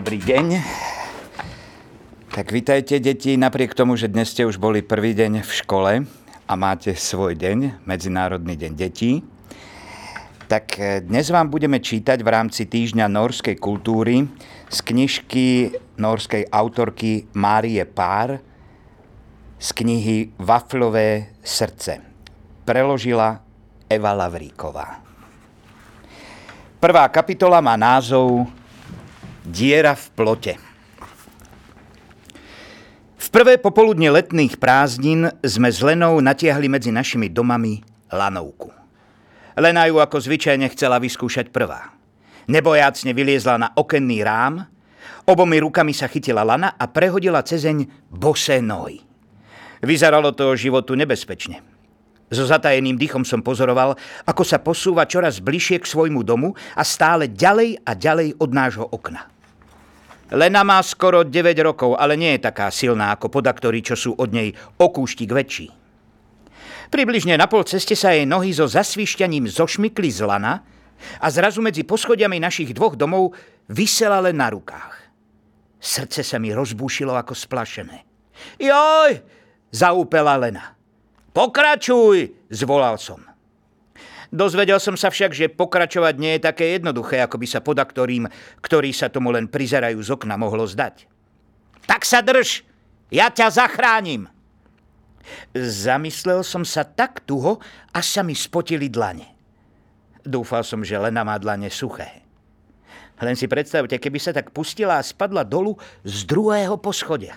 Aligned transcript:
Dobrý 0.00 0.16
deň. 0.16 0.64
Tak 2.32 2.48
vítajte, 2.56 2.96
deti, 3.04 3.36
napriek 3.36 3.76
tomu, 3.76 4.00
že 4.00 4.08
dnes 4.08 4.32
ste 4.32 4.48
už 4.48 4.56
boli 4.56 4.80
prvý 4.80 5.12
deň 5.12 5.44
v 5.44 5.52
škole 5.52 5.92
a 6.48 6.52
máte 6.56 6.96
svoj 6.96 7.36
deň, 7.36 7.84
Medzinárodný 7.84 8.56
deň 8.56 8.72
detí. 8.80 9.20
Tak 10.48 10.66
eh, 10.80 11.04
dnes 11.04 11.28
vám 11.28 11.52
budeme 11.52 11.84
čítať 11.84 12.16
v 12.24 12.32
rámci 12.32 12.64
týždňa 12.64 13.12
norskej 13.12 13.60
kultúry 13.60 14.24
z 14.72 14.78
knižky 14.80 15.76
norskej 16.00 16.48
autorky 16.48 17.28
Márie 17.36 17.84
Pár 17.84 18.40
z 19.60 19.68
knihy 19.84 20.32
Waflové 20.40 21.36
srdce. 21.44 22.00
Preložila 22.64 23.36
Eva 23.84 24.16
Lavríková. 24.16 25.04
Prvá 26.80 27.04
kapitola 27.12 27.60
má 27.60 27.76
názov 27.76 28.48
Diera 29.50 29.98
v 29.98 30.06
plote. 30.14 30.54
V 33.18 33.28
prvé 33.34 33.58
popoludne 33.58 34.06
letných 34.14 34.62
prázdnin 34.62 35.26
sme 35.42 35.74
s 35.74 35.82
Lenou 35.82 36.22
natiahli 36.22 36.70
medzi 36.70 36.94
našimi 36.94 37.26
domami 37.26 37.82
lanovku. 38.14 38.70
Lena 39.58 39.90
ju 39.90 39.98
ako 39.98 40.22
zvyčajne 40.22 40.70
chcela 40.70 41.02
vyskúšať 41.02 41.50
prvá. 41.50 41.90
Nebojácne 42.46 43.10
vyliezla 43.10 43.58
na 43.58 43.68
okenný 43.74 44.22
rám, 44.22 44.70
obomi 45.26 45.58
rukami 45.58 45.90
sa 45.98 46.06
chytila 46.06 46.46
lana 46.46 46.78
a 46.78 46.86
prehodila 46.86 47.42
cezeň 47.42 48.06
bosé 48.06 48.62
nohy. 48.62 49.02
Vyzeralo 49.82 50.30
to 50.30 50.54
životu 50.54 50.94
nebezpečne. 50.94 51.58
So 52.30 52.46
zatajeným 52.46 52.94
dýchom 52.94 53.26
som 53.26 53.42
pozoroval, 53.42 53.98
ako 54.30 54.46
sa 54.46 54.62
posúva 54.62 55.10
čoraz 55.10 55.42
bližšie 55.42 55.82
k 55.82 55.90
svojmu 55.90 56.22
domu 56.22 56.54
a 56.78 56.86
stále 56.86 57.26
ďalej 57.26 57.82
a 57.82 57.98
ďalej 57.98 58.38
od 58.38 58.50
nášho 58.54 58.86
okna. 58.86 59.39
Lena 60.30 60.62
má 60.62 60.78
skoro 60.86 61.26
9 61.26 61.58
rokov, 61.66 61.98
ale 61.98 62.14
nie 62.14 62.38
je 62.38 62.46
taká 62.46 62.70
silná 62.70 63.10
ako 63.10 63.30
podaktory, 63.34 63.82
čo 63.82 63.98
sú 63.98 64.14
od 64.14 64.30
nej 64.30 64.54
o 64.78 64.86
kúštik 64.86 65.34
väčší. 65.34 65.74
Približne 66.90 67.38
na 67.38 67.46
pol 67.46 67.62
ceste 67.66 67.94
sa 67.94 68.14
jej 68.14 68.26
nohy 68.26 68.50
so 68.50 68.66
zasvišťaním 68.66 69.46
zošmykli 69.46 70.10
z 70.10 70.26
lana 70.26 70.62
a 71.22 71.26
zrazu 71.30 71.62
medzi 71.62 71.86
poschodiami 71.86 72.42
našich 72.42 72.74
dvoch 72.74 72.98
domov 72.98 73.34
vysela 73.70 74.18
len 74.22 74.38
na 74.38 74.50
rukách. 74.50 74.98
Srdce 75.80 76.26
sa 76.26 76.36
mi 76.42 76.50
rozbúšilo 76.50 77.14
ako 77.14 77.32
splašené. 77.32 78.04
Joj, 78.58 79.22
zaúpela 79.70 80.36
Lena. 80.36 80.76
Pokračuj, 81.30 82.50
zvolal 82.50 82.98
som. 82.98 83.29
Dozvedel 84.30 84.78
som 84.78 84.94
sa 84.94 85.10
však, 85.10 85.34
že 85.34 85.50
pokračovať 85.50 86.14
nie 86.14 86.38
je 86.38 86.46
také 86.46 86.78
jednoduché, 86.78 87.18
ako 87.18 87.42
by 87.42 87.46
sa 87.50 87.58
podaktorím, 87.58 88.30
ktorí 88.62 88.94
sa 88.94 89.10
tomu 89.10 89.34
len 89.34 89.50
prizerajú 89.50 89.98
z 89.98 90.14
okna, 90.14 90.38
mohlo 90.38 90.70
zdať. 90.70 91.10
Tak 91.90 92.06
sa 92.06 92.22
drž, 92.22 92.62
ja 93.10 93.26
ťa 93.26 93.50
zachránim. 93.50 94.30
Zamyslel 95.54 96.46
som 96.46 96.62
sa 96.62 96.86
tak 96.86 97.26
tuho, 97.26 97.58
až 97.90 98.06
sa 98.06 98.22
mi 98.22 98.38
spotili 98.38 98.86
dlane. 98.86 99.26
Dúfal 100.22 100.62
som, 100.62 100.86
že 100.86 100.94
Lena 100.94 101.26
má 101.26 101.34
dlane 101.42 101.66
suché. 101.66 102.22
Len 103.20 103.36
si 103.36 103.50
predstavte, 103.50 104.00
keby 104.00 104.16
sa 104.16 104.32
tak 104.32 104.54
pustila 104.54 104.96
a 104.96 105.04
spadla 105.04 105.44
dolu 105.44 105.76
z 106.06 106.24
druhého 106.24 106.78
poschodia. 106.80 107.36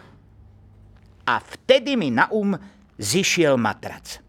A 1.27 1.41
vtedy 1.41 1.97
mi 1.97 2.13
na 2.13 2.29
um 2.31 2.55
zišiel 3.01 3.59
matrac. 3.59 4.23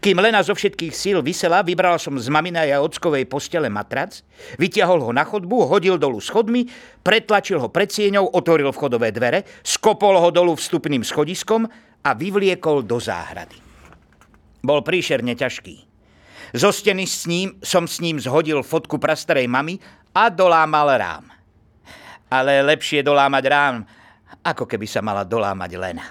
Kým 0.00 0.20
Lena 0.20 0.44
zo 0.44 0.52
všetkých 0.52 0.92
síl 0.92 1.18
vysela, 1.24 1.64
vybral 1.64 1.96
som 1.96 2.16
z 2.20 2.28
maminej 2.28 2.74
a 2.74 2.82
ockovej 2.82 3.24
postele 3.24 3.72
matrac, 3.72 4.20
vytiahol 4.60 5.00
ho 5.00 5.12
na 5.12 5.24
chodbu, 5.24 5.70
hodil 5.70 5.96
dolu 5.96 6.20
schodmi, 6.20 6.68
pretlačil 7.00 7.60
ho 7.60 7.68
pred 7.72 7.88
sieňou, 7.88 8.32
otvoril 8.34 8.68
vchodové 8.74 9.14
dvere, 9.14 9.48
skopol 9.64 10.20
ho 10.20 10.28
dolu 10.28 10.56
vstupným 10.56 11.04
schodiskom 11.06 11.64
a 12.04 12.10
vyvliekol 12.12 12.84
do 12.84 13.00
záhrady. 13.00 13.56
Bol 14.64 14.80
príšerne 14.80 15.36
ťažký. 15.36 15.76
Zo 16.54 16.70
steny 16.70 17.04
s 17.04 17.26
ním 17.26 17.58
som 17.60 17.88
s 17.88 17.98
ním 17.98 18.20
zhodil 18.20 18.62
fotku 18.62 18.96
prastarej 19.00 19.50
mamy 19.50 19.82
a 20.14 20.30
dolámal 20.30 20.94
rám. 20.94 21.24
Ale 22.30 22.62
lepšie 22.62 23.02
dolámať 23.02 23.44
rám, 23.50 23.76
ako 24.44 24.64
keby 24.68 24.86
sa 24.86 25.02
mala 25.02 25.26
dolámať 25.26 25.70
Lena. 25.74 26.06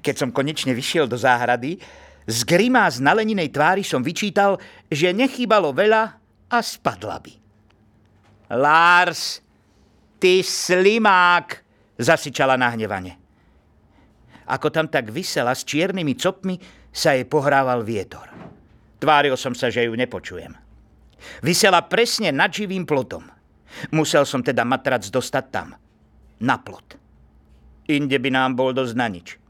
Keď 0.00 0.14
som 0.16 0.32
konečne 0.32 0.72
vyšiel 0.72 1.04
do 1.04 1.20
záhrady, 1.20 1.76
z 2.28 2.44
z 2.44 2.98
naleninej 3.00 3.48
tvári 3.48 3.80
som 3.80 4.04
vyčítal, 4.04 4.60
že 4.92 5.16
nechýbalo 5.16 5.72
veľa 5.72 6.02
a 6.52 6.58
spadla 6.60 7.16
by. 7.24 7.32
Lars, 8.52 9.40
ty 10.20 10.44
slimák, 10.44 11.48
zasyčala 11.96 12.60
nahnevane. 12.60 13.16
Ako 14.48 14.68
tam 14.68 14.92
tak 14.92 15.08
vysela 15.08 15.56
s 15.56 15.64
čiernymi 15.64 16.12
copmi, 16.20 16.56
sa 16.92 17.16
jej 17.16 17.24
pohrával 17.28 17.84
vietor. 17.84 18.28
Tváril 19.00 19.36
som 19.36 19.52
sa, 19.52 19.72
že 19.72 19.88
ju 19.88 19.92
nepočujem. 19.96 20.52
Vysela 21.44 21.84
presne 21.84 22.32
nad 22.32 22.52
živým 22.52 22.84
plotom. 22.88 23.24
Musel 23.92 24.24
som 24.24 24.40
teda 24.40 24.64
matrac 24.64 25.04
dostať 25.06 25.44
tam, 25.52 25.76
na 26.40 26.56
plot. 26.58 26.96
Inde 27.88 28.16
by 28.20 28.30
nám 28.32 28.52
bol 28.56 28.72
dosť 28.76 28.94
na 28.96 29.06
nič. 29.08 29.47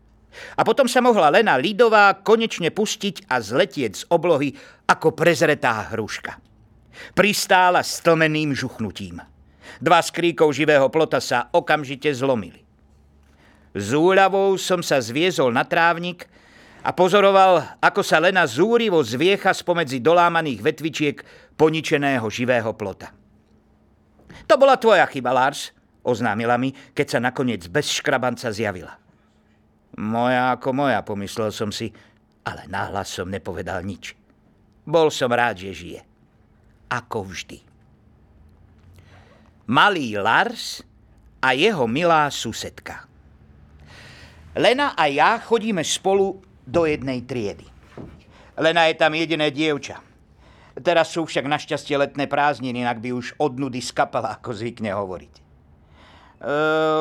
A 0.59 0.62
potom 0.66 0.91
sa 0.91 0.99
mohla 1.03 1.32
Lena 1.32 1.56
Lidová 1.56 2.15
konečne 2.21 2.71
pustiť 2.75 3.28
a 3.31 3.38
zletieť 3.43 3.93
z 3.94 4.03
oblohy 4.10 4.54
ako 4.88 5.15
prezretá 5.15 5.93
hruška. 5.93 6.38
Pristála 7.15 7.84
s 7.84 8.03
tlmeným 8.03 8.56
žuchnutím. 8.56 9.22
Dva 9.78 10.00
z 10.03 10.10
kríkov 10.10 10.56
živého 10.56 10.88
plota 10.91 11.22
sa 11.22 11.47
okamžite 11.54 12.10
zlomili. 12.10 12.65
Z 13.77 13.94
úľavou 13.94 14.56
som 14.59 14.82
sa 14.82 14.98
zviezol 14.98 15.54
na 15.54 15.62
trávnik 15.62 16.27
a 16.82 16.91
pozoroval, 16.91 17.78
ako 17.78 18.00
sa 18.03 18.19
Lena 18.19 18.48
zúrivo 18.48 18.98
zviecha 19.04 19.53
spomedzi 19.53 20.03
dolámaných 20.03 20.60
vetvičiek 20.65 21.16
poničeného 21.54 22.25
živého 22.32 22.72
plota. 22.75 23.12
To 24.48 24.54
bola 24.56 24.81
tvoja 24.81 25.04
chyba, 25.06 25.37
Lars, 25.37 25.77
oznámila 26.00 26.56
mi, 26.56 26.72
keď 26.72 27.06
sa 27.06 27.19
nakoniec 27.21 27.69
bez 27.69 27.93
škrabanca 27.93 28.48
zjavila. 28.48 28.97
Moja 29.98 30.54
ako 30.54 30.70
moja, 30.70 31.03
pomyslel 31.03 31.50
som 31.50 31.75
si, 31.75 31.91
ale 32.47 32.70
náhlas 32.70 33.10
som 33.10 33.26
nepovedal 33.26 33.82
nič. 33.82 34.14
Bol 34.86 35.10
som 35.10 35.28
rád, 35.34 35.59
že 35.59 35.75
žije. 35.75 36.00
Ako 36.86 37.26
vždy. 37.26 37.60
Malý 39.69 40.16
Lars 40.16 40.81
a 41.42 41.53
jeho 41.53 41.84
milá 41.84 42.31
susedka. 42.31 43.04
Lena 44.56 44.94
a 44.97 45.10
ja 45.10 45.36
chodíme 45.42 45.84
spolu 45.84 46.41
do 46.65 46.88
jednej 46.88 47.26
triedy. 47.26 47.66
Lena 48.56 48.88
je 48.88 48.97
tam 48.97 49.12
jediné 49.12 49.53
dievča. 49.53 50.00
Teraz 50.78 51.10
sú 51.10 51.26
však 51.26 51.47
našťastie 51.47 51.98
letné 51.98 52.30
prázdniny, 52.30 52.86
inak 52.86 53.03
by 53.03 53.10
už 53.10 53.34
od 53.42 53.59
nudy 53.59 53.82
skapala, 53.82 54.38
ako 54.38 54.54
zvykne 54.54 54.94
hovoriť. 54.94 55.34
E, 55.38 55.42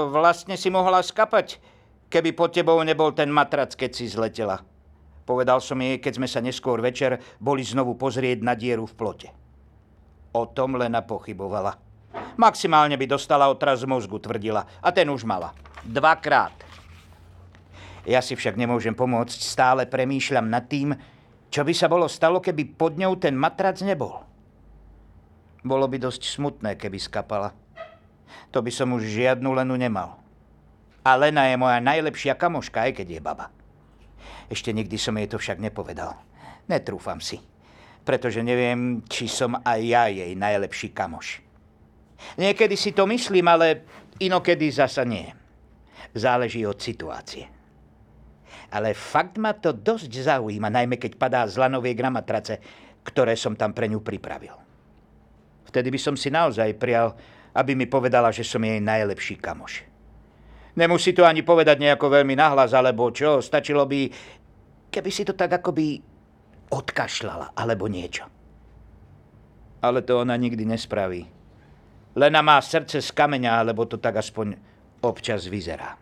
vlastne 0.09 0.57
si 0.57 0.73
mohla 0.73 1.01
skapať, 1.01 1.61
keby 2.07 2.35
pod 2.35 2.55
tebou 2.55 2.79
nebol 2.83 3.11
ten 3.11 3.31
matrac, 3.31 3.75
keď 3.75 3.91
si 3.91 4.07
zletela. 4.07 4.63
Povedal 5.27 5.59
som 5.59 5.75
jej, 5.83 5.99
keď 5.99 6.13
sme 6.15 6.27
sa 6.27 6.39
neskôr 6.39 6.79
večer 6.79 7.19
boli 7.43 7.59
znovu 7.59 7.99
pozrieť 7.99 8.39
na 8.39 8.55
dieru 8.55 8.87
v 8.87 8.95
plote. 8.95 9.29
O 10.31 10.47
tom 10.47 10.79
Lena 10.79 11.03
pochybovala. 11.03 11.75
Maximálne 12.39 12.95
by 12.95 13.05
dostala 13.11 13.51
otraz 13.51 13.83
mozgu, 13.83 14.23
tvrdila. 14.23 14.63
A 14.79 14.89
ten 14.95 15.09
už 15.11 15.27
mala. 15.27 15.51
Dvakrát. 15.83 16.55
Ja 18.07 18.23
si 18.23 18.39
však 18.39 18.55
nemôžem 18.55 18.95
pomôcť, 18.95 19.39
stále 19.43 19.83
premýšľam 19.83 20.47
nad 20.47 20.63
tým, 20.71 20.95
čo 21.51 21.67
by 21.67 21.73
sa 21.75 21.91
bolo 21.91 22.07
stalo, 22.07 22.39
keby 22.39 22.79
pod 22.79 22.95
ňou 22.95 23.19
ten 23.19 23.35
matrac 23.35 23.83
nebol. 23.83 24.23
Bolo 25.59 25.91
by 25.91 25.99
dosť 25.99 26.23
smutné, 26.23 26.79
keby 26.79 26.95
skapala. 27.03 27.51
To 28.55 28.63
by 28.63 28.71
som 28.71 28.95
už 28.95 29.03
žiadnu 29.03 29.51
Lenu 29.51 29.75
nemal. 29.75 30.26
A 31.07 31.15
Lena 31.15 31.47
je 31.47 31.55
moja 31.55 31.79
najlepšia 31.79 32.35
kamoška, 32.35 32.83
aj 32.83 32.99
keď 32.99 33.07
je 33.15 33.21
baba. 33.23 33.47
Ešte 34.51 34.75
nikdy 34.75 34.99
som 34.99 35.15
jej 35.15 35.31
to 35.31 35.39
však 35.39 35.55
nepovedal. 35.55 36.19
Netrúfam 36.67 37.23
si, 37.23 37.39
pretože 38.03 38.43
neviem, 38.43 38.99
či 39.07 39.31
som 39.31 39.55
aj 39.55 39.79
ja 39.87 40.11
jej 40.11 40.35
najlepší 40.35 40.91
kamoš. 40.91 41.39
Niekedy 42.35 42.75
si 42.75 42.91
to 42.91 43.07
myslím, 43.07 43.47
ale 43.47 43.87
inokedy 44.19 44.67
zasa 44.67 45.07
nie. 45.07 45.31
Záleží 46.11 46.67
od 46.67 46.75
situácie. 46.75 47.47
Ale 48.67 48.91
fakt 48.91 49.39
ma 49.39 49.55
to 49.55 49.71
dosť 49.71 50.11
zaujíma, 50.11 50.67
najmä 50.67 50.99
keď 50.99 51.15
padá 51.15 51.47
z 51.47 51.55
lanovej 51.55 51.95
gramatrace, 51.95 52.59
ktoré 53.07 53.39
som 53.39 53.55
tam 53.55 53.71
pre 53.71 53.87
ňu 53.87 54.03
pripravil. 54.03 54.59
Vtedy 55.71 55.87
by 55.87 55.99
som 56.03 56.19
si 56.19 56.27
naozaj 56.27 56.75
prial, 56.75 57.15
aby 57.55 57.79
mi 57.79 57.87
povedala, 57.87 58.27
že 58.35 58.43
som 58.43 58.59
jej 58.59 58.83
najlepší 58.83 59.39
kamoš. 59.39 59.87
Nemusí 60.77 61.11
to 61.17 61.25
ani 61.25 61.41
povedať 61.41 61.81
nejako 61.81 62.21
veľmi 62.21 62.37
nahlas, 62.37 62.69
alebo 62.77 63.09
čo, 63.09 63.41
stačilo 63.41 63.89
by, 63.89 64.13
keby 64.93 65.09
si 65.09 65.25
to 65.25 65.33
tak 65.33 65.57
akoby 65.57 65.97
odkašľala, 66.69 67.57
alebo 67.57 67.89
niečo. 67.89 68.29
Ale 69.81 70.05
to 70.05 70.21
ona 70.21 70.37
nikdy 70.37 70.69
nespraví. 70.69 71.25
Lena 72.17 72.41
má 72.45 72.61
srdce 72.61 73.01
z 73.01 73.09
kameňa, 73.09 73.61
alebo 73.61 73.89
to 73.89 73.97
tak 73.97 74.21
aspoň 74.21 74.57
občas 75.01 75.49
vyzerá. 75.49 75.97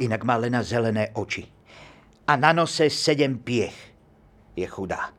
Inak 0.00 0.24
má 0.24 0.36
Lena 0.40 0.64
zelené 0.64 1.12
oči. 1.16 1.44
A 2.26 2.32
na 2.36 2.52
nose 2.52 2.88
sedem 2.88 3.36
piech. 3.40 3.76
Je 4.56 4.64
chudá. 4.64 5.12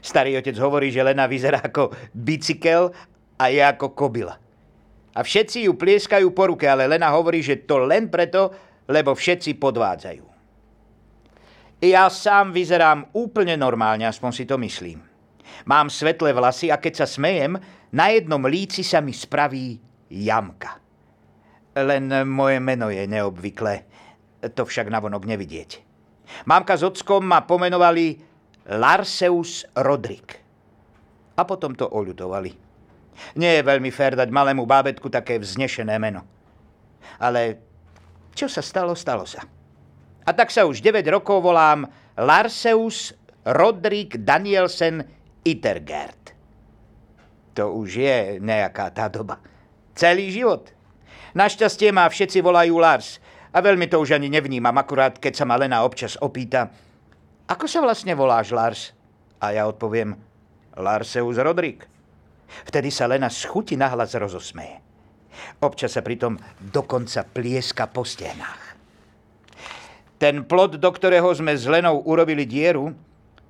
Starý 0.00 0.40
otec 0.40 0.56
hovorí, 0.56 0.88
že 0.88 1.04
Lena 1.04 1.28
vyzerá 1.28 1.60
ako 1.60 1.92
bicykel 2.16 2.92
a 3.36 3.44
je 3.52 3.60
ako 3.60 3.92
kobila. 3.92 4.40
A 5.12 5.20
všetci 5.20 5.68
ju 5.68 5.76
plieskajú 5.76 6.32
po 6.32 6.48
ruke, 6.48 6.64
ale 6.64 6.88
Lena 6.88 7.12
hovorí, 7.12 7.44
že 7.44 7.68
to 7.68 7.84
len 7.84 8.08
preto, 8.08 8.48
lebo 8.88 9.12
všetci 9.12 9.60
podvádzajú. 9.60 10.24
Ja 11.82 12.06
sám 12.06 12.54
vyzerám 12.54 13.10
úplne 13.12 13.58
normálne, 13.58 14.06
aspoň 14.06 14.30
si 14.30 14.44
to 14.46 14.54
myslím. 14.62 15.02
Mám 15.66 15.90
svetlé 15.90 16.30
vlasy 16.30 16.70
a 16.70 16.78
keď 16.78 17.02
sa 17.02 17.06
smejem, 17.10 17.58
na 17.92 18.08
jednom 18.14 18.40
líci 18.46 18.80
sa 18.86 19.02
mi 19.02 19.12
spraví 19.12 19.76
jamka. 20.08 20.78
Len 21.74 22.08
moje 22.24 22.62
meno 22.62 22.88
je 22.88 23.04
neobvyklé, 23.04 23.74
to 24.54 24.62
však 24.62 24.88
navonok 24.88 25.26
nevidieť. 25.26 25.70
Mamka 26.48 26.78
s 26.78 26.86
ockom 26.86 27.26
ma 27.26 27.44
pomenovali 27.44 28.16
Larseus 28.78 29.66
Rodrik. 29.74 30.38
A 31.34 31.42
potom 31.42 31.74
to 31.74 31.90
oľutovali. 31.90 32.61
Nie 33.36 33.60
je 33.60 33.68
veľmi 33.68 33.90
fér 33.92 34.16
dať 34.18 34.28
malému 34.32 34.64
bábetku 34.64 35.08
také 35.12 35.38
vznešené 35.38 35.96
meno. 36.00 36.24
Ale 37.20 37.60
čo 38.32 38.48
sa 38.48 38.64
stalo, 38.64 38.96
stalo 38.96 39.28
sa. 39.28 39.44
A 40.22 40.30
tak 40.32 40.54
sa 40.54 40.64
už 40.64 40.80
9 40.80 41.02
rokov 41.12 41.42
volám 41.42 41.86
Larseus 42.16 43.12
Rodrik 43.42 44.22
Danielsen 44.22 45.02
Ittergert. 45.42 46.32
To 47.58 47.74
už 47.76 48.00
je 48.00 48.18
nejaká 48.40 48.88
tá 48.94 49.10
doba. 49.12 49.42
Celý 49.92 50.32
život. 50.32 50.72
Našťastie 51.36 51.92
ma 51.92 52.08
všetci 52.08 52.40
volajú 52.40 52.80
Lars. 52.80 53.20
A 53.52 53.60
veľmi 53.60 53.84
to 53.84 54.00
už 54.00 54.16
ani 54.16 54.32
nevnímam, 54.32 54.72
akurát 54.80 55.20
keď 55.20 55.36
sa 55.36 55.44
ma 55.44 55.60
Lena 55.60 55.84
občas 55.84 56.16
opýta, 56.16 56.72
ako 57.52 57.68
sa 57.68 57.84
vlastne 57.84 58.16
voláš, 58.16 58.48
Lars? 58.48 58.96
A 59.36 59.52
ja 59.52 59.68
odpoviem, 59.68 60.16
Larseus 60.72 61.36
Rodrik. 61.36 61.84
Vtedy 62.68 62.92
sa 62.92 63.08
Lena 63.08 63.32
z 63.32 63.48
chuti 63.48 63.74
nahlas 63.74 64.14
rozosmeje. 64.14 64.78
Občas 65.62 65.96
sa 65.96 66.02
pritom 66.04 66.36
dokonca 66.60 67.24
plieska 67.24 67.88
po 67.88 68.04
stenách. 68.04 68.76
Ten 70.20 70.46
plod, 70.46 70.78
do 70.78 70.90
ktorého 70.92 71.26
sme 71.34 71.56
s 71.56 71.66
Lenou 71.66 71.98
urobili 72.06 72.46
dieru, 72.46 72.94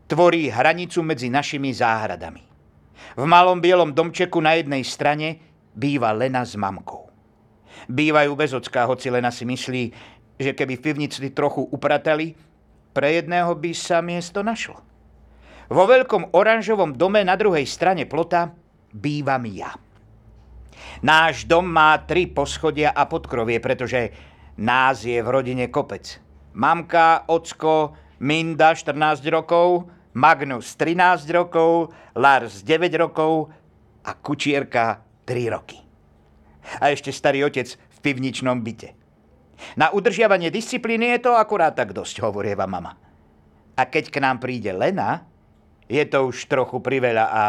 tvorí 0.09 0.49
hranicu 0.49 1.05
medzi 1.05 1.29
našimi 1.29 1.69
záhradami. 1.69 2.41
V 3.13 3.25
malom 3.29 3.61
bielom 3.61 3.93
domčeku 3.93 4.41
na 4.41 4.57
jednej 4.57 4.81
strane 4.87 5.37
býva 5.77 6.17
Lena 6.17 6.49
s 6.49 6.57
mamkou. 6.57 7.13
Bývajú 7.93 8.33
bez 8.39 8.57
ocka, 8.57 8.89
hoci 8.89 9.13
Lena 9.13 9.29
si 9.29 9.45
myslí, 9.45 9.85
že 10.41 10.57
keby 10.57 10.81
v 10.81 10.85
pivnici 10.85 11.29
trochu 11.35 11.67
upratali, 11.69 12.33
pre 12.93 13.21
jedného 13.21 13.53
by 13.57 13.73
sa 13.73 14.05
miesto 14.05 14.45
našlo. 14.45 14.81
Vo 15.73 15.89
veľkom 15.89 16.37
oranžovom 16.37 16.93
dome 16.97 17.25
na 17.25 17.33
druhej 17.37 17.65
strane 17.65 18.05
plota 18.05 18.53
bývam 18.93 19.43
ja. 19.49 19.75
Náš 21.03 21.49
dom 21.49 21.67
má 21.67 21.99
tri 22.05 22.31
poschodia 22.31 22.95
a 22.95 23.09
podkrovie, 23.09 23.59
pretože 23.59 24.13
nás 24.61 25.03
je 25.03 25.19
v 25.19 25.29
rodine 25.29 25.67
kopec. 25.73 26.21
Mamka, 26.53 27.25
ocko, 27.27 27.97
Minda 28.23 28.77
14 28.77 29.25
rokov, 29.33 29.89
Magnus 30.15 30.77
13 30.77 31.27
rokov, 31.33 31.91
Lars 32.15 32.63
9 32.63 32.93
rokov 33.01 33.51
a 34.05 34.13
kučierka 34.15 35.03
3 35.25 35.55
roky. 35.55 35.81
A 36.79 36.93
ešte 36.95 37.11
starý 37.11 37.43
otec 37.43 37.75
v 37.75 37.99
pivničnom 37.99 38.63
byte. 38.63 38.95
Na 39.75 39.91
udržiavanie 39.91 40.53
disciplíny 40.53 41.17
je 41.19 41.27
to 41.27 41.33
akurát 41.35 41.75
tak 41.75 41.97
dosť, 41.97 42.23
hovorieva 42.23 42.69
mama. 42.69 42.95
A 43.73 43.83
keď 43.89 44.13
k 44.13 44.21
nám 44.21 44.39
príde 44.39 44.71
Lena, 44.71 45.25
je 45.89 46.03
to 46.07 46.29
už 46.29 46.47
trochu 46.47 46.79
priveľa 46.79 47.27
a 47.27 47.43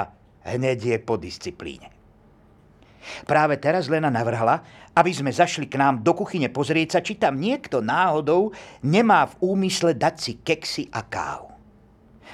hneď 0.48 0.80
je 0.84 0.98
po 1.00 1.16
disciplíne. 1.20 1.94
Práve 3.28 3.60
teraz 3.60 3.92
Lena 3.92 4.08
navrhla, 4.08 4.64
aby 4.96 5.12
sme 5.12 5.32
zašli 5.34 5.68
k 5.68 5.76
nám 5.76 6.00
do 6.06 6.16
kuchyne 6.16 6.48
pozrieť 6.48 6.88
sa, 6.98 7.00
či 7.04 7.20
tam 7.20 7.36
niekto 7.36 7.84
náhodou 7.84 8.56
nemá 8.80 9.28
v 9.28 9.54
úmysle 9.54 9.92
dať 9.92 10.16
si 10.16 10.34
keksy 10.40 10.88
a 10.94 11.04
kávu. 11.04 11.52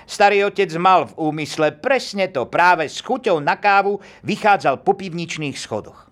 Starý 0.09 0.45
otec 0.45 0.69
mal 0.77 1.06
v 1.06 1.17
úmysle 1.21 1.73
presne 1.77 2.29
to, 2.33 2.50
práve 2.50 2.89
s 2.89 3.01
chuťou 3.01 3.38
na 3.41 3.57
kávu 3.57 4.01
vychádzal 4.25 4.81
po 4.81 4.97
pivničných 4.97 5.57
schodoch. 5.57 6.09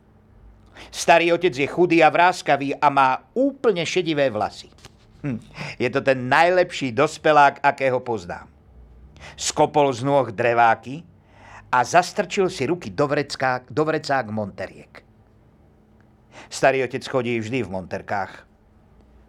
Starý 0.93 1.33
otec 1.33 1.53
je 1.57 1.65
chudý 1.65 2.05
a 2.05 2.13
vráskavý 2.13 2.77
a 2.77 2.87
má 2.93 3.25
úplne 3.33 3.81
šedivé 3.81 4.29
vlasy. 4.29 4.69
Hm, 5.25 5.41
je 5.81 5.89
to 5.89 6.05
ten 6.05 6.29
najlepší 6.29 6.93
dospelák, 6.93 7.65
akého 7.65 7.97
poznám. 8.05 8.45
Skopol 9.33 9.89
z 9.89 10.05
nôh 10.05 10.29
dreváky, 10.29 11.01
a 11.71 11.83
zastrčil 11.83 12.47
si 12.49 12.65
ruky 12.65 12.89
do, 12.89 13.07
vrecká, 13.07 13.63
do 13.67 13.83
vrecák 13.85 14.29
monteriek. 14.31 15.03
Starý 16.47 16.83
otec 16.87 17.03
chodí 17.03 17.39
vždy 17.39 17.63
v 17.63 17.69
monterkách. 17.69 18.47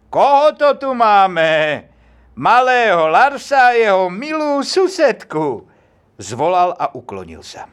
Koho 0.09 0.55
to 0.55 0.77
tu 0.79 0.89
máme? 0.95 1.83
Malého 2.39 3.11
Larsa 3.11 3.75
a 3.75 3.75
jeho 3.75 4.07
milú 4.07 4.63
susedku. 4.63 5.67
Zvolal 6.15 6.71
a 6.79 6.95
uklonil 6.95 7.43
sa. 7.43 7.67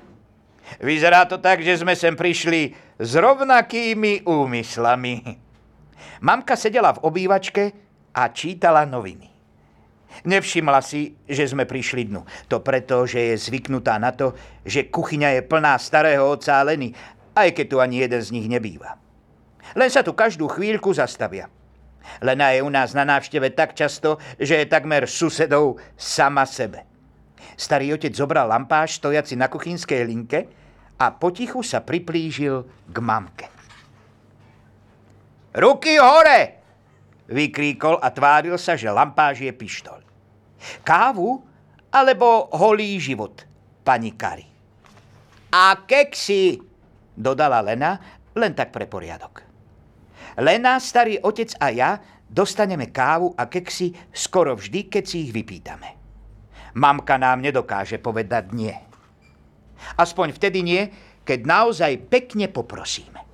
Vyzerá 0.82 1.30
to 1.30 1.38
tak, 1.38 1.62
že 1.62 1.78
sme 1.78 1.94
sem 1.94 2.18
prišli 2.18 2.74
s 2.98 3.10
rovnakými 3.14 4.26
úmyslami. 4.26 5.14
Mamka 6.26 6.58
sedela 6.58 6.90
v 6.98 7.02
obývačke 7.06 7.64
a 8.10 8.22
čítala 8.34 8.82
noviny. 8.82 9.35
Nevšimla 10.24 10.80
si, 10.80 11.18
že 11.28 11.44
sme 11.44 11.68
prišli 11.68 12.08
dnu. 12.08 12.24
To 12.48 12.64
preto, 12.64 13.04
že 13.04 13.34
je 13.34 13.34
zvyknutá 13.36 14.00
na 14.00 14.16
to, 14.16 14.32
že 14.64 14.88
kuchyňa 14.88 15.36
je 15.36 15.42
plná 15.44 15.76
starého 15.76 16.24
oca 16.24 16.56
a 16.56 16.64
Leny, 16.64 16.94
aj 17.36 17.52
keď 17.52 17.66
tu 17.68 17.76
ani 17.82 18.00
jeden 18.00 18.22
z 18.22 18.32
nich 18.32 18.48
nebýva. 18.48 18.96
Len 19.76 19.90
sa 19.92 20.00
tu 20.00 20.16
každú 20.16 20.48
chvíľku 20.48 20.94
zastavia. 20.94 21.50
Lena 22.22 22.54
je 22.54 22.62
u 22.62 22.70
nás 22.70 22.94
na 22.94 23.02
návšteve 23.02 23.50
tak 23.52 23.74
často, 23.74 24.22
že 24.38 24.62
je 24.62 24.70
takmer 24.70 25.10
susedou 25.10 25.76
sama 25.98 26.46
sebe. 26.46 26.86
Starý 27.58 27.98
otec 27.98 28.14
zobral 28.14 28.46
lampáš 28.46 29.02
stojaci 29.02 29.34
na 29.34 29.50
kuchynskej 29.50 30.06
linke 30.06 30.46
a 30.96 31.10
potichu 31.12 31.66
sa 31.66 31.82
priplížil 31.82 32.64
k 32.88 32.96
mamke. 33.02 33.46
Ruky 35.56 35.96
hore! 35.98 36.62
Vykríkol 37.26 37.98
a 37.98 38.14
tváril 38.14 38.54
sa, 38.54 38.78
že 38.78 38.86
lampáž 38.86 39.42
je 39.42 39.50
pištol. 39.50 40.05
Kávu 40.82 41.42
alebo 41.92 42.52
holý 42.52 43.00
život, 43.00 43.44
pani 43.86 44.12
Kari. 44.12 44.46
A 45.56 45.86
keksy, 45.88 46.60
dodala 47.16 47.64
Lena, 47.64 47.96
len 48.36 48.52
tak 48.52 48.74
pre 48.74 48.84
poriadok. 48.84 49.40
Lena, 50.36 50.76
starý 50.76 51.16
otec 51.24 51.56
a 51.56 51.72
ja 51.72 51.90
dostaneme 52.28 52.92
kávu 52.92 53.32
a 53.32 53.48
keksy 53.48 53.96
skoro 54.12 54.52
vždy, 54.52 54.92
keď 54.92 55.04
si 55.08 55.16
ich 55.24 55.32
vypýtame. 55.32 55.96
Mamka 56.76 57.16
nám 57.16 57.40
nedokáže 57.40 57.96
povedať 57.96 58.52
nie. 58.52 58.76
Aspoň 59.96 60.36
vtedy 60.36 60.60
nie, 60.60 60.82
keď 61.24 61.48
naozaj 61.48 61.92
pekne 62.12 62.52
poprosíme. 62.52 63.24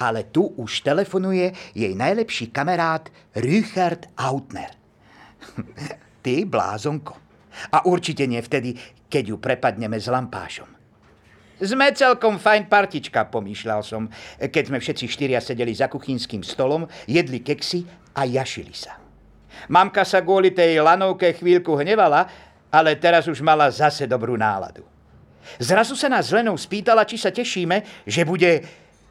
Ale 0.00 0.32
tu 0.32 0.48
už 0.56 0.82
telefonuje 0.82 1.52
jej 1.76 1.92
najlepší 1.92 2.48
kamarát 2.48 3.12
Richard 3.36 4.08
Autner. 4.16 4.72
Ty, 6.28 6.44
blázonko. 6.44 7.16
A 7.72 7.88
určite 7.88 8.28
nie 8.28 8.36
vtedy, 8.44 8.76
keď 9.08 9.32
ju 9.32 9.36
prepadneme 9.40 9.96
s 9.96 10.12
lampášom. 10.12 10.68
Sme 11.56 11.88
celkom 11.96 12.36
fajn 12.36 12.68
partička, 12.68 13.32
pomýšľal 13.32 13.80
som, 13.80 14.12
keď 14.36 14.64
sme 14.68 14.76
všetci 14.76 15.08
štyria 15.08 15.40
sedeli 15.40 15.72
za 15.72 15.88
kuchynským 15.88 16.44
stolom, 16.44 16.84
jedli 17.08 17.40
keksy 17.40 17.88
a 18.12 18.28
jašili 18.28 18.76
sa. 18.76 19.00
Mamka 19.72 20.04
sa 20.04 20.20
kvôli 20.20 20.52
tej 20.52 20.84
lanovke 20.84 21.32
chvíľku 21.32 21.80
hnevala, 21.80 22.28
ale 22.68 23.00
teraz 23.00 23.24
už 23.24 23.40
mala 23.40 23.72
zase 23.72 24.04
dobrú 24.04 24.36
náladu. 24.36 24.84
Zrazu 25.56 25.96
sa 25.96 26.12
nás 26.12 26.28
Lenou 26.28 26.60
spýtala, 26.60 27.08
či 27.08 27.16
sa 27.16 27.32
tešíme, 27.32 28.04
že, 28.04 28.20
bude, 28.28 28.60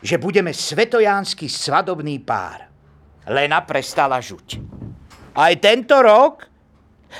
že 0.05 0.21
budeme 0.21 0.53
svetojánsky 0.53 1.49
svadobný 1.49 2.21
pár. 2.21 2.69
Lena 3.25 3.65
prestala 3.65 4.21
žuť. 4.21 4.61
Aj 5.33 5.53
tento 5.57 5.97
rok? 5.97 6.56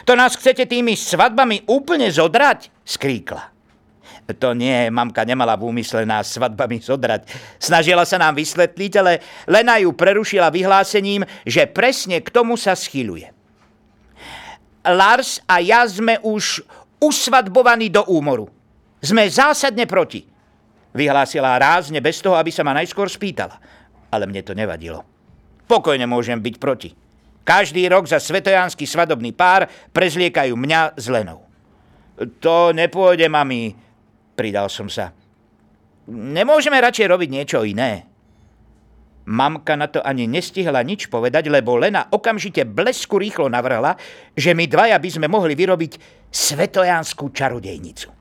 To 0.06 0.14
nás 0.14 0.36
chcete 0.36 0.68
tými 0.68 0.94
svadbami 0.94 1.68
úplne 1.68 2.12
zodrať? 2.12 2.70
skríkla. 2.88 3.58
To 4.28 4.52
nie, 4.52 4.92
mamka 4.92 5.24
nemala 5.24 5.56
v 5.56 5.72
úmysle 5.72 6.04
nás 6.04 6.28
svadbami 6.36 6.84
zodrať. 6.84 7.32
Snažila 7.56 8.04
sa 8.04 8.20
nám 8.20 8.36
vysvetliť, 8.36 8.92
ale 9.00 9.24
Lena 9.48 9.80
ju 9.80 9.96
prerušila 9.96 10.52
vyhlásením, 10.52 11.24
že 11.48 11.64
presne 11.64 12.20
k 12.20 12.28
tomu 12.28 12.60
sa 12.60 12.76
schyluje. 12.76 13.32
Lars 14.84 15.40
a 15.48 15.64
ja 15.64 15.88
sme 15.88 16.20
už 16.20 16.60
usvadbovaní 17.00 17.88
do 17.88 18.04
úmoru. 18.12 18.52
Sme 19.00 19.32
zásadne 19.32 19.88
proti. 19.88 20.28
Vyhlásila 20.92 21.56
rázne 21.56 22.04
bez 22.04 22.20
toho, 22.20 22.36
aby 22.36 22.52
sa 22.52 22.68
ma 22.68 22.76
najskôr 22.76 23.08
spýtala. 23.08 23.56
Ale 24.12 24.28
mne 24.28 24.44
to 24.44 24.52
nevadilo. 24.52 25.08
Pokojne 25.68 26.04
môžem 26.04 26.40
byť 26.40 26.56
proti. 26.60 26.90
Každý 27.48 27.88
rok 27.88 28.12
za 28.12 28.20
svetojánsky 28.20 28.84
svadobný 28.84 29.32
pár 29.32 29.72
prezliekajú 29.96 30.52
mňa 30.52 31.00
s 31.00 31.08
Lenou. 31.08 31.48
To 32.44 32.76
nepôjde, 32.76 33.32
mami, 33.32 33.72
pridal 34.36 34.68
som 34.68 34.92
sa. 34.92 35.16
Nemôžeme 36.12 36.76
radšej 36.76 37.08
robiť 37.08 37.30
niečo 37.32 37.64
iné. 37.64 38.04
Mamka 39.28 39.80
na 39.80 39.88
to 39.88 40.04
ani 40.04 40.28
nestihla 40.28 40.84
nič 40.84 41.08
povedať, 41.08 41.48
lebo 41.48 41.80
Lena 41.80 42.12
okamžite 42.12 42.68
blesku 42.68 43.16
rýchlo 43.16 43.48
navrhla, 43.48 43.96
že 44.36 44.52
my 44.52 44.68
dvaja 44.68 45.00
by 45.00 45.10
sme 45.12 45.28
mohli 45.32 45.56
vyrobiť 45.56 46.00
svetojanskú 46.28 47.32
čarodejnicu. 47.32 48.12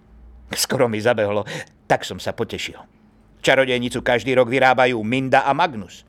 Skoro 0.55 0.87
mi 0.87 1.03
zabehlo, 1.03 1.43
tak 1.91 2.07
som 2.07 2.23
sa 2.23 2.31
potešil. 2.31 2.79
Čarodejnicu 3.43 4.03
každý 4.07 4.39
rok 4.39 4.47
vyrábajú 4.51 4.99
Minda 5.03 5.43
a 5.47 5.51
Magnus. 5.51 6.06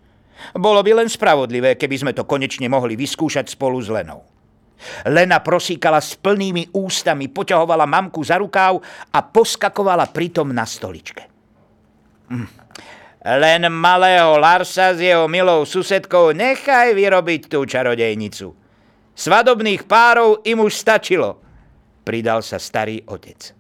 Bolo 0.53 0.81
by 0.85 1.03
len 1.03 1.09
spravodlivé, 1.09 1.75
keby 1.75 1.95
sme 2.01 2.11
to 2.13 2.25
konečne 2.25 2.69
mohli 2.69 2.93
vyskúšať 2.93 3.49
spolu 3.51 3.81
s 3.81 3.89
Lenou. 3.89 4.21
Lena 5.09 5.41
prosíkala 5.41 5.97
s 5.97 6.13
plnými 6.17 6.69
ústami, 6.77 7.33
poťahovala 7.33 7.89
mamku 7.89 8.21
za 8.21 8.37
rukáv 8.37 8.77
a 9.09 9.19
poskakovala 9.25 10.13
pritom 10.13 10.53
na 10.53 10.69
stoličke. 10.69 11.25
Hm. 12.29 12.49
Len 13.27 13.67
malého 13.73 14.39
Larsa 14.39 14.95
s 14.95 15.03
jeho 15.03 15.27
milou 15.27 15.67
susedkou 15.67 16.31
nechaj 16.31 16.95
vyrobiť 16.95 17.51
tú 17.51 17.65
čarodejnicu. 17.67 18.55
Svadobných 19.17 19.89
párov 19.89 20.45
im 20.45 20.61
už 20.61 20.77
stačilo, 20.77 21.41
pridal 22.05 22.45
sa 22.45 22.61
starý 22.61 23.01
otec. 23.09 23.51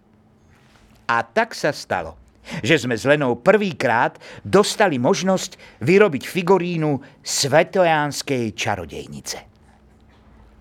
A 1.09 1.25
tak 1.25 1.57
sa 1.57 1.73
stalo, 1.73 2.15
že 2.63 2.79
sme 2.79 2.95
s 2.95 3.03
Lenou 3.03 3.39
prvýkrát 3.39 4.17
dostali 4.43 4.97
možnosť 4.97 5.81
vyrobiť 5.83 6.23
figurínu 6.25 7.21
svetojánskej 7.21 8.55
čarodejnice. 8.55 9.37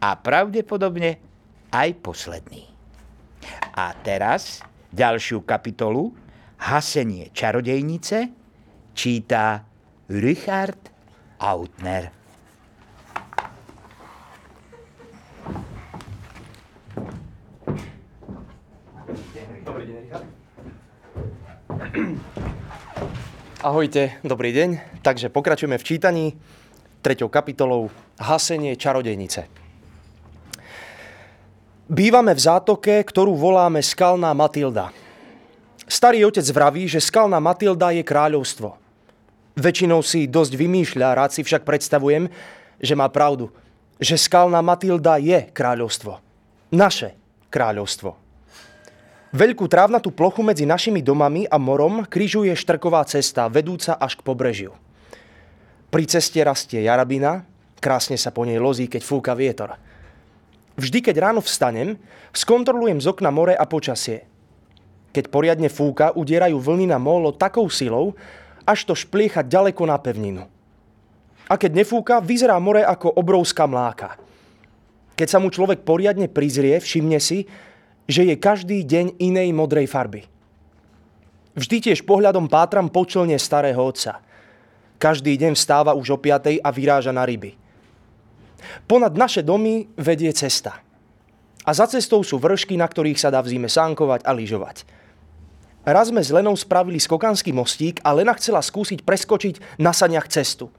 A 0.03 0.11
pravdepodobne 0.21 1.11
aj 1.73 1.89
posledný. 1.99 2.65
A 3.77 3.93
teraz 4.01 4.65
ďalšiu 4.91 5.45
kapitolu 5.45 6.15
Hasenie 6.57 7.31
čarodejnice 7.37 8.33
číta 8.97 9.61
Richard 10.09 10.89
Autner. 11.37 12.17
Ahojte, 23.69 24.19
dobrý 24.25 24.51
deň. 24.53 25.01
Takže 25.03 25.29
pokračujeme 25.29 25.79
v 25.79 25.87
čítaní 25.87 26.25
treťou 27.01 27.31
kapitolou 27.31 27.93
Hasenie 28.19 28.77
čarodejnice. 28.77 29.47
Bývame 31.87 32.35
v 32.35 32.41
zátoke, 32.43 33.03
ktorú 33.03 33.39
voláme 33.39 33.79
Skalná 33.85 34.35
Matilda. 34.35 34.91
Starý 35.87 36.27
otec 36.27 36.47
vraví, 36.51 36.91
že 36.91 36.99
Skalná 36.99 37.39
Matilda 37.39 37.95
je 37.95 38.03
kráľovstvo– 38.03 38.69
Väčšinou 39.57 40.05
si 40.05 40.29
dosť 40.29 40.53
vymýšľa, 40.53 41.17
rád 41.17 41.33
si 41.33 41.41
však 41.41 41.65
predstavujem, 41.65 42.29
že 42.77 42.93
má 42.93 43.09
pravdu. 43.09 43.49
Že 43.97 44.29
skalná 44.29 44.61
Matilda 44.61 45.17
je 45.17 45.49
kráľovstvo. 45.49 46.21
Naše 46.77 47.17
kráľovstvo. 47.49 48.26
Veľkú 49.37 49.69
trávnatú 49.69 50.17
plochu 50.17 50.41
medzi 50.41 50.65
našimi 50.65 51.05
domami 51.05 51.45
a 51.45 51.61
morom 51.61 52.09
križuje 52.09 52.57
štrková 52.57 53.05
cesta, 53.05 53.53
vedúca 53.53 53.93
až 54.01 54.17
k 54.17 54.25
pobrežiu. 54.25 54.73
Pri 55.93 56.09
ceste 56.09 56.41
rastie 56.41 56.81
jarabina, 56.81 57.45
krásne 57.77 58.17
sa 58.17 58.33
po 58.33 58.49
nej 58.49 58.57
lozí, 58.57 58.89
keď 58.89 59.05
fúka 59.05 59.37
vietor. 59.37 59.77
Vždy, 60.81 61.05
keď 61.05 61.17
ráno 61.21 61.45
vstanem, 61.45 62.01
skontrolujem 62.33 62.97
z 62.97 63.13
okna 63.13 63.29
more 63.29 63.53
a 63.53 63.69
počasie. 63.69 64.25
Keď 65.13 65.29
poriadne 65.29 65.69
fúka, 65.69 66.17
udierajú 66.17 66.57
vlny 66.57 66.89
na 66.89 66.97
molo 66.97 67.29
takou 67.29 67.69
silou, 67.69 68.17
až 68.65 68.89
to 68.89 68.97
špliecha 68.97 69.45
ďaleko 69.45 69.85
na 69.85 70.01
pevninu. 70.01 70.49
A 71.45 71.61
keď 71.61 71.85
nefúka, 71.85 72.25
vyzerá 72.25 72.57
more 72.57 72.81
ako 72.81 73.13
obrovská 73.21 73.69
mláka. 73.69 74.17
Keď 75.13 75.29
sa 75.29 75.37
mu 75.45 75.53
človek 75.53 75.85
poriadne 75.85 76.25
prizrie, 76.25 76.81
všimne 76.81 77.21
si, 77.21 77.45
že 78.07 78.23
je 78.27 78.35
každý 78.39 78.87
deň 78.87 79.19
inej 79.19 79.51
modrej 79.51 79.91
farby. 79.91 80.27
Vždy 81.57 81.91
tiež 81.91 82.07
pohľadom 82.07 82.47
pátram 82.47 82.87
počelne 82.87 83.35
starého 83.41 83.81
otca. 83.81 84.23
Každý 84.97 85.37
deň 85.37 85.59
vstáva 85.59 85.93
už 85.93 86.17
o 86.17 86.19
piatej 86.21 86.61
a 86.63 86.69
vyráža 86.73 87.13
na 87.13 87.27
ryby. 87.27 87.57
Ponad 88.89 89.15
naše 89.15 89.45
domy 89.45 89.89
vedie 89.97 90.33
cesta. 90.33 90.81
A 91.67 91.71
za 91.75 91.91
cestou 91.91 92.23
sú 92.23 92.39
vršky, 92.39 92.79
na 92.79 92.87
ktorých 92.87 93.19
sa 93.19 93.29
dá 93.33 93.43
v 93.43 93.57
zime 93.57 93.67
sánkovať 93.67 94.23
a 94.23 94.31
lyžovať. 94.31 94.87
Raz 95.87 96.11
sme 96.11 96.23
s 96.23 96.35
Lenou 96.35 96.55
spravili 96.59 96.99
skokanský 96.99 97.55
mostík 97.55 98.03
a 98.03 98.11
Lena 98.15 98.35
chcela 98.35 98.59
skúsiť 98.59 99.07
preskočiť 99.07 99.79
na 99.79 99.95
saniach 99.95 100.27
cestu. 100.31 100.71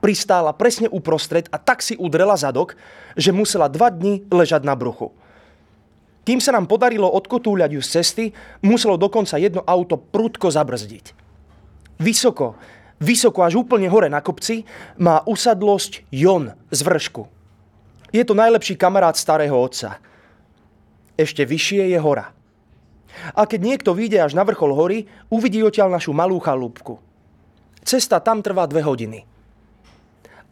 Pristála 0.00 0.56
presne 0.56 0.88
uprostred 0.88 1.50
a 1.52 1.60
tak 1.60 1.84
si 1.84 1.92
udrela 1.98 2.38
zadok, 2.38 2.72
že 3.20 3.36
musela 3.36 3.68
dva 3.68 3.92
dni 3.92 4.24
ležať 4.32 4.64
na 4.64 4.72
bruchu. 4.72 5.12
Kým 6.30 6.38
sa 6.38 6.54
nám 6.54 6.70
podarilo 6.70 7.10
odkotúľať 7.10 7.74
ju 7.74 7.82
z 7.82 7.90
cesty, 7.90 8.24
muselo 8.62 8.94
dokonca 8.94 9.34
jedno 9.34 9.66
auto 9.66 9.98
prudko 9.98 10.46
zabrzdiť. 10.46 11.10
Vysoko, 11.98 12.54
vysoko 13.02 13.42
až 13.42 13.58
úplne 13.58 13.90
hore 13.90 14.06
na 14.06 14.22
kopci 14.22 14.62
má 15.02 15.26
usadlosť 15.26 16.06
Jon 16.14 16.54
z 16.70 16.80
vršku. 16.86 17.26
Je 18.14 18.22
to 18.22 18.38
najlepší 18.38 18.78
kamarát 18.78 19.18
starého 19.18 19.58
otca. 19.58 19.98
Ešte 21.18 21.42
vyššie 21.42 21.90
je 21.90 21.98
hora– 21.98 22.30
a 23.34 23.42
keď 23.42 23.60
niekto 23.60 23.90
vyjde 23.90 24.22
až 24.22 24.38
na 24.38 24.46
vrchol 24.46 24.70
hory, 24.70 25.10
uvidí 25.34 25.60
odtiaľ 25.66 25.90
našu 25.90 26.14
malú 26.14 26.38
chalúbku. 26.38 27.02
Cesta 27.82 28.22
tam 28.22 28.38
trvá 28.38 28.70
dve 28.70 28.86
hodiny. 28.86 29.26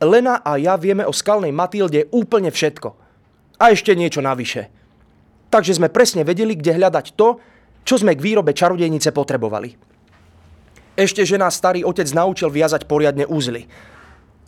Lena 0.02 0.42
a 0.42 0.58
ja 0.58 0.74
vieme 0.74 1.06
o 1.06 1.14
skalnej 1.14 1.54
Matilde 1.54 2.10
úplne 2.10 2.50
všetko. 2.50 2.88
A 3.62 3.70
ešte 3.70 3.94
niečo 3.94 4.18
navyše. 4.22 4.70
Takže 5.48 5.80
sme 5.80 5.88
presne 5.88 6.24
vedeli, 6.24 6.52
kde 6.52 6.76
hľadať 6.76 7.16
to, 7.16 7.40
čo 7.88 7.94
sme 7.96 8.12
k 8.12 8.20
výrobe 8.20 8.52
čarodejnice 8.52 9.16
potrebovali. 9.16 9.72
Ešte, 10.98 11.24
že 11.24 11.40
nás 11.40 11.56
starý 11.56 11.86
otec 11.86 12.10
naučil 12.12 12.52
viazať 12.52 12.84
poriadne 12.84 13.24
úzly. 13.24 13.64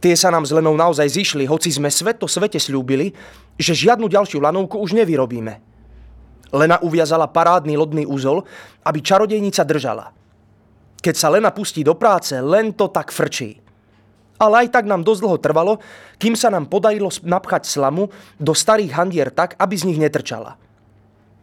Tie 0.01 0.17
sa 0.17 0.33
nám 0.33 0.49
s 0.49 0.53
Lenou 0.53 0.77
naozaj 0.77 1.09
zišli, 1.13 1.45
hoci 1.45 1.69
sme 1.73 1.93
sveto 1.93 2.25
svete 2.25 2.57
slúbili, 2.57 3.13
že 3.61 3.77
žiadnu 3.77 4.09
ďalšiu 4.09 4.41
lanovku 4.41 4.81
už 4.81 4.97
nevyrobíme. 4.97 5.61
Lena 6.51 6.81
uviazala 6.83 7.31
parádny 7.31 7.79
lodný 7.79 8.05
úzol, 8.09 8.43
aby 8.83 8.99
čarodejnica 8.99 9.63
držala. 9.63 10.11
Keď 11.01 11.15
sa 11.17 11.31
Lena 11.33 11.55
pustí 11.55 11.81
do 11.87 11.95
práce, 11.95 12.35
len 12.37 12.75
to 12.75 12.91
tak 12.91 13.15
frčí. 13.15 13.57
Ale 14.41 14.65
aj 14.67 14.73
tak 14.73 14.85
nám 14.89 15.05
dosť 15.05 15.21
dlho 15.21 15.39
trvalo, 15.39 15.73
kým 16.17 16.33
sa 16.33 16.49
nám 16.49 16.69
podarilo 16.69 17.13
napchať 17.25 17.69
slamu 17.69 18.09
do 18.41 18.53
starých 18.57 18.97
handier 18.97 19.29
tak, 19.29 19.53
aby 19.61 19.75
z 19.77 19.87
nich 19.93 20.01
netrčala. 20.01 20.57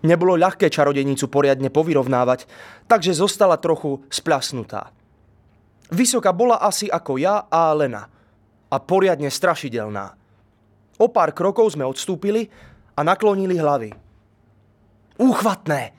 Nebolo 0.06 0.38
ľahké 0.38 0.70
čarodejnicu 0.70 1.26
poriadne 1.26 1.74
povyrovnávať, 1.74 2.46
takže 2.86 3.18
zostala 3.18 3.58
trochu 3.58 4.06
splasnutá. 4.14 4.94
Vysoká 5.90 6.36
bola 6.36 6.62
asi 6.62 6.86
ako 6.92 7.18
ja 7.18 7.50
a 7.50 7.74
Lena. 7.74 8.06
A 8.68 8.78
poriadne 8.84 9.32
strašidelná. 9.32 10.14
O 11.00 11.08
pár 11.08 11.32
krokov 11.32 11.74
sme 11.74 11.88
odstúpili 11.88 12.52
a 12.94 13.02
naklonili 13.02 13.56
hlavy. 13.56 13.96
Úchvatné, 15.18 15.96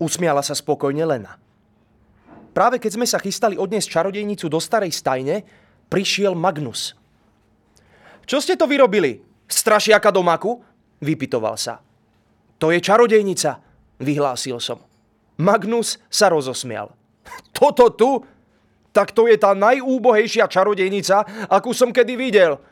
usmiala 0.00 0.40
sa 0.40 0.56
spokojne 0.56 1.04
Lena. 1.04 1.36
Práve 2.54 2.78
keď 2.78 2.90
sme 2.94 3.06
sa 3.08 3.18
chystali 3.18 3.58
odniesť 3.58 3.98
čarodejnicu 3.98 4.46
do 4.46 4.62
starej 4.62 4.94
stajne, 4.94 5.42
prišiel 5.90 6.38
Magnus. 6.38 6.94
Čo 8.24 8.38
ste 8.40 8.54
to 8.54 8.64
vyrobili? 8.70 9.20
Strašiaka 9.44 10.08
do 10.14 10.22
maku? 10.24 10.62
Vypitoval 11.02 11.58
sa. 11.58 11.82
To 12.62 12.70
je 12.70 12.78
čarodejnica, 12.78 13.58
vyhlásil 14.02 14.58
som. 14.62 14.78
Magnus 15.40 15.98
sa 16.06 16.30
rozosmial. 16.30 16.94
Toto 17.56 17.90
tu? 17.94 18.10
Tak 18.94 19.10
to 19.10 19.26
je 19.26 19.34
tá 19.34 19.58
najúbohejšia 19.58 20.46
čarodejnica, 20.46 21.50
akú 21.50 21.74
som 21.74 21.90
kedy 21.90 22.14
videl. 22.14 22.62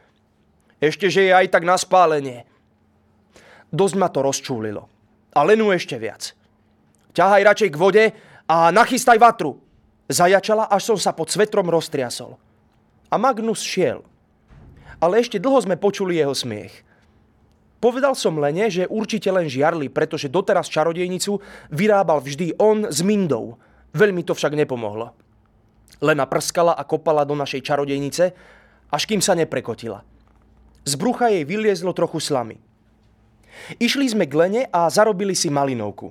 Ešte, 0.79 1.11
že 1.11 1.27
je 1.27 1.33
aj 1.35 1.51
tak 1.51 1.67
na 1.67 1.75
spálenie. 1.75 2.47
Dosť 3.75 3.95
ma 3.99 4.07
to 4.07 4.23
rozčúlilo 4.23 4.93
a 5.33 5.41
Lenu 5.43 5.73
ešte 5.73 5.97
viac. 5.97 6.37
Ťahaj 7.17 7.43
radšej 7.45 7.71
k 7.73 7.81
vode 7.81 8.05
a 8.49 8.57
nachystaj 8.73 9.17
vatru. 9.17 9.61
Zajačala, 10.12 10.69
až 10.69 10.93
som 10.93 10.99
sa 11.01 11.17
pod 11.17 11.33
svetrom 11.33 11.69
roztriasol. 11.69 12.37
A 13.09 13.17
Magnus 13.17 13.65
šiel. 13.65 14.05
Ale 15.01 15.21
ešte 15.21 15.41
dlho 15.41 15.61
sme 15.61 15.81
počuli 15.81 16.21
jeho 16.21 16.37
smiech. 16.37 16.73
Povedal 17.83 18.15
som 18.15 18.39
Lene, 18.39 18.71
že 18.71 18.87
určite 18.87 19.27
len 19.35 19.51
žiarli, 19.51 19.91
pretože 19.91 20.31
doteraz 20.31 20.71
čarodejnicu 20.71 21.43
vyrábal 21.75 22.23
vždy 22.23 22.55
on 22.62 22.87
s 22.87 23.03
Mindou, 23.03 23.59
Veľmi 23.93 24.25
to 24.25 24.33
však 24.33 24.57
nepomohlo. 24.57 25.12
Lena 26.01 26.25
prskala 26.25 26.73
a 26.73 26.83
kopala 26.89 27.29
do 27.29 27.37
našej 27.37 27.61
čarodejnice, 27.61 28.25
až 28.89 29.03
kým 29.05 29.21
sa 29.21 29.37
neprekotila. 29.37 30.01
Z 30.83 30.99
brucha 30.99 31.31
jej 31.31 31.45
vyliezlo 31.47 31.93
trochu 31.95 32.19
slamy. 32.19 32.57
Išli 33.79 34.09
sme 34.09 34.25
k 34.25 34.35
Lene 34.35 34.62
a 34.73 34.89
zarobili 34.89 35.37
si 35.37 35.53
malinovku. 35.53 36.11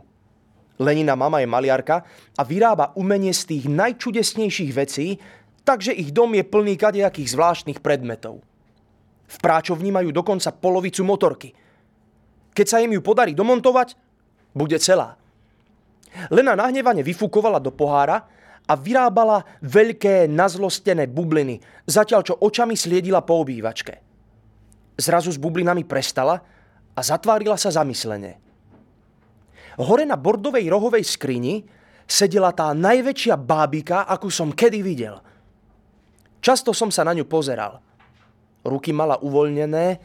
Lenina 0.78 1.18
mama 1.18 1.42
je 1.42 1.50
maliarka 1.50 2.06
a 2.38 2.42
vyrába 2.46 2.94
umenie 2.96 3.34
z 3.34 3.58
tých 3.58 3.66
najčudesnejších 3.68 4.72
vecí, 4.72 5.18
takže 5.66 5.92
ich 5.92 6.14
dom 6.14 6.38
je 6.38 6.46
plný 6.46 6.78
kadejakých 6.78 7.34
zvláštnych 7.34 7.82
predmetov. 7.82 8.46
V 9.32 9.38
práčovni 9.40 9.96
majú 9.96 10.12
dokonca 10.12 10.52
polovicu 10.52 11.08
motorky. 11.08 11.56
Keď 12.52 12.66
sa 12.68 12.84
im 12.84 12.92
ju 12.92 13.00
podarí 13.00 13.32
domontovať, 13.32 13.96
bude 14.52 14.76
celá. 14.84 15.16
Lena 16.28 16.60
nahnevane 16.60 17.00
vyfúkovala 17.00 17.64
do 17.64 17.72
pohára 17.72 18.28
a 18.68 18.74
vyrábala 18.76 19.48
veľké 19.64 20.28
nazlostené 20.28 21.08
bubliny, 21.08 21.64
zatiaľ 21.88 22.22
čo 22.28 22.36
očami 22.36 22.76
sliedila 22.76 23.24
po 23.24 23.40
obývačke. 23.40 23.94
Zrazu 25.00 25.32
s 25.32 25.40
bublinami 25.40 25.88
prestala 25.88 26.36
a 26.92 27.00
zatvárila 27.00 27.56
sa 27.56 27.72
zamyslene. 27.72 28.38
Hore 29.80 30.04
na 30.04 30.20
bordovej 30.20 30.68
rohovej 30.68 31.08
skrini 31.08 31.64
sedela 32.04 32.52
tá 32.52 32.76
najväčšia 32.76 33.40
bábika, 33.40 34.04
akú 34.04 34.28
som 34.28 34.52
kedy 34.52 34.84
videl. 34.84 35.16
Často 36.44 36.76
som 36.76 36.92
sa 36.92 37.08
na 37.08 37.16
ňu 37.16 37.24
pozeral. 37.24 37.80
Ruky 38.62 38.94
mala 38.94 39.18
uvoľnené, 39.22 39.98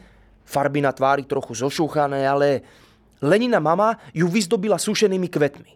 farby 0.47 0.81
na 0.81 0.89
tvári 0.95 1.29
trochu 1.29 1.53
zošúchané, 1.53 2.25
ale 2.25 2.47
Lenina 3.21 3.57
mama 3.57 3.97
ju 4.13 4.29
vyzdobila 4.29 4.77
sušenými 4.77 5.29
kvetmi. 5.29 5.71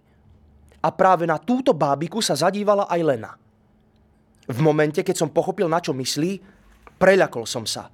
A 0.82 0.90
práve 0.90 1.30
na 1.30 1.38
túto 1.38 1.74
bábiku 1.74 2.22
sa 2.22 2.34
zadívala 2.34 2.90
aj 2.90 3.02
Lena. 3.02 3.32
V 4.50 4.60
momente, 4.62 5.06
keď 5.06 5.16
som 5.26 5.30
pochopil, 5.30 5.70
na 5.70 5.78
čo 5.78 5.94
myslí, 5.94 6.42
preľakol 6.98 7.46
som 7.46 7.66
sa. 7.66 7.90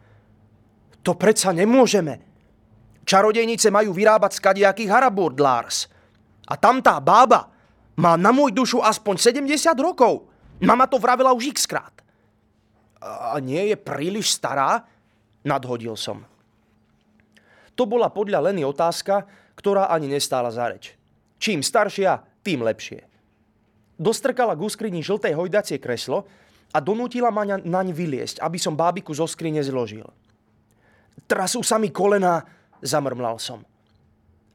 To 1.04 1.16
predsa 1.16 1.52
nemôžeme. 1.52 2.24
Čarodejnice 3.08 3.72
majú 3.72 3.96
vyrábať 3.96 4.40
z 4.40 4.44
kadejakých 4.44 4.92
haraburdlárs. 4.92 5.88
A 6.48 6.56
tam 6.56 6.80
tá 6.80 7.00
bába 7.00 7.52
má 8.00 8.16
na 8.20 8.32
môj 8.36 8.56
dušu 8.56 8.80
aspoň 8.84 9.16
70 9.48 9.76
rokov. 9.80 10.28
Mama 10.64 10.88
to 10.88 11.00
vravela 11.00 11.32
už 11.32 11.56
x 11.56 11.68
krát. 11.68 11.92
Nie 13.44 13.74
je 13.74 13.78
príliš 13.78 14.34
stará? 14.34 14.86
Nadhodil 15.46 15.94
som. 15.96 16.26
To 17.78 17.86
bola 17.86 18.10
podľa 18.10 18.50
Leny 18.50 18.66
otázka, 18.66 19.30
ktorá 19.54 19.94
ani 19.94 20.10
nestála 20.10 20.50
za 20.50 20.66
reč. 20.66 20.98
Čím 21.38 21.62
staršia, 21.62 22.26
tým 22.42 22.66
lepšie. 22.66 23.06
Dostrkala 23.98 24.58
k 24.58 24.66
úskrini 24.66 25.06
žlté 25.06 25.34
hojdacie 25.34 25.78
kreslo 25.78 26.26
a 26.74 26.82
donútila 26.82 27.30
ma 27.30 27.46
naň 27.46 27.88
vyliesť, 27.94 28.42
aby 28.42 28.58
som 28.58 28.74
bábiku 28.74 29.14
zo 29.14 29.30
skrine 29.30 29.62
zložil. 29.62 30.06
Trasú 31.30 31.62
sa 31.62 31.78
mi 31.78 31.94
kolena, 31.94 32.46
zamrmlal 32.82 33.38
som. 33.38 33.62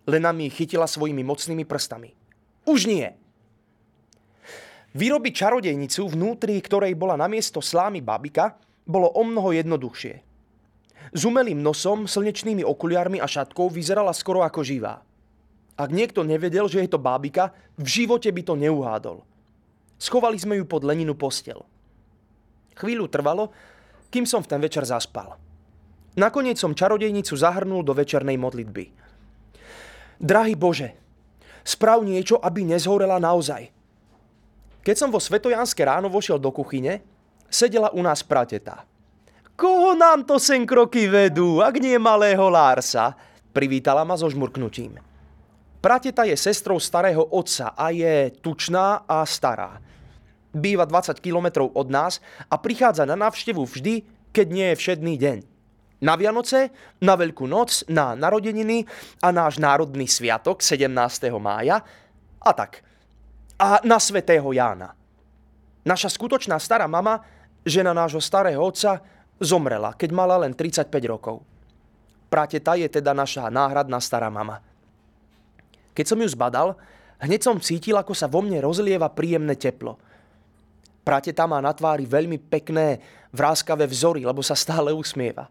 Lena 0.06 0.34
mi 0.34 0.50
chytila 0.50 0.90
svojimi 0.90 1.22
mocnými 1.22 1.62
prstami. 1.62 2.10
Už 2.66 2.90
nie! 2.90 3.21
Vyrobiť 4.92 5.32
čarodejnicu, 5.32 6.04
vnútri 6.12 6.60
ktorej 6.60 6.92
bola 6.92 7.16
namiesto 7.16 7.64
slámy 7.64 8.04
babika, 8.04 8.60
bolo 8.84 9.08
o 9.08 9.22
mnoho 9.24 9.56
jednoduchšie. 9.56 10.14
S 11.12 11.20
umelým 11.24 11.60
nosom, 11.64 12.04
slnečnými 12.04 12.60
okuliarmi 12.64 13.18
a 13.18 13.26
šatkou 13.26 13.72
vyzerala 13.72 14.12
skoro 14.12 14.44
ako 14.44 14.60
živá. 14.60 15.00
Ak 15.80 15.88
niekto 15.88 16.20
nevedel, 16.22 16.68
že 16.68 16.84
je 16.84 16.92
to 16.92 17.00
bábika, 17.00 17.56
v 17.80 17.88
živote 17.88 18.28
by 18.28 18.42
to 18.44 18.54
neuhádol. 18.54 19.24
Schovali 19.96 20.36
sme 20.36 20.60
ju 20.60 20.64
pod 20.68 20.84
Leninu 20.84 21.16
postel. 21.16 21.64
Chvíľu 22.76 23.08
trvalo, 23.08 23.48
kým 24.12 24.28
som 24.28 24.44
v 24.44 24.50
ten 24.52 24.60
večer 24.60 24.84
zaspal. 24.84 25.40
Nakoniec 26.20 26.60
som 26.60 26.76
čarodejnicu 26.76 27.32
zahrnul 27.32 27.80
do 27.80 27.96
večernej 27.96 28.36
modlitby. 28.36 28.84
Drahý 30.20 30.52
Bože, 30.52 30.92
sprav 31.64 32.04
niečo, 32.04 32.36
aby 32.36 32.68
nezhorela 32.68 33.16
naozaj. 33.16 33.72
Keď 34.82 34.96
som 34.98 35.14
vo 35.14 35.22
Svetojanské 35.22 35.86
ráno 35.86 36.10
vošiel 36.10 36.42
do 36.42 36.50
kuchyne, 36.50 37.06
sedela 37.46 37.94
u 37.94 38.02
nás 38.02 38.26
prateta. 38.26 38.82
Koho 39.54 39.94
nám 39.94 40.26
to 40.26 40.42
sen 40.42 40.66
kroky 40.66 41.06
vedú, 41.06 41.62
ak 41.62 41.78
nie 41.78 41.94
malého 42.02 42.50
Lársa? 42.50 43.14
Privítala 43.54 44.02
ma 44.02 44.18
so 44.18 44.26
žmurknutím. 44.26 44.98
Prateta 45.78 46.26
je 46.26 46.34
sestrou 46.34 46.82
starého 46.82 47.22
otca 47.22 47.78
a 47.78 47.94
je 47.94 48.34
tučná 48.42 49.06
a 49.06 49.22
stará. 49.22 49.78
Býva 50.50 50.82
20 50.82 51.14
kilometrov 51.22 51.70
od 51.78 51.86
nás 51.86 52.18
a 52.50 52.58
prichádza 52.58 53.06
na 53.06 53.14
návštevu 53.14 53.62
vždy, 53.62 54.02
keď 54.34 54.46
nie 54.50 54.66
je 54.74 54.78
všedný 54.82 55.14
deň. 55.14 55.38
Na 56.02 56.18
Vianoce, 56.18 56.74
na 56.98 57.14
Veľkú 57.14 57.46
noc, 57.46 57.86
na 57.86 58.18
narodeniny 58.18 58.82
a 59.22 59.30
náš 59.30 59.62
národný 59.62 60.10
sviatok 60.10 60.58
17. 60.58 60.90
mája 61.38 61.86
a 62.42 62.50
tak. 62.50 62.82
A 63.58 63.80
na 63.84 63.98
svätého 64.00 64.46
Jána. 64.52 64.94
Naša 65.82 66.14
skutočná 66.14 66.56
stará 66.62 66.86
mama, 66.86 67.24
žena 67.66 67.90
nášho 67.90 68.22
starého 68.22 68.62
otca, 68.62 69.02
zomrela, 69.42 69.94
keď 69.98 70.10
mala 70.14 70.38
len 70.46 70.54
35 70.54 70.86
rokov. 71.10 71.42
Prateta 72.30 72.78
je 72.78 72.88
teda 72.88 73.12
naša 73.12 73.50
náhradná 73.50 73.98
stará 73.98 74.30
mama. 74.32 74.62
Keď 75.92 76.06
som 76.08 76.18
ju 76.22 76.28
zbadal, 76.30 76.78
hneď 77.20 77.44
som 77.44 77.60
cítil, 77.60 77.98
ako 77.98 78.16
sa 78.16 78.30
vo 78.30 78.40
mne 78.40 78.62
rozlieva 78.64 79.12
príjemné 79.12 79.58
teplo. 79.58 80.00
Prateta 81.02 81.44
má 81.50 81.58
na 81.58 81.74
tvári 81.74 82.06
veľmi 82.06 82.38
pekné, 82.38 83.02
vráskavé 83.34 83.90
vzory, 83.90 84.22
lebo 84.22 84.40
sa 84.40 84.54
stále 84.54 84.94
usmieva. 84.94 85.50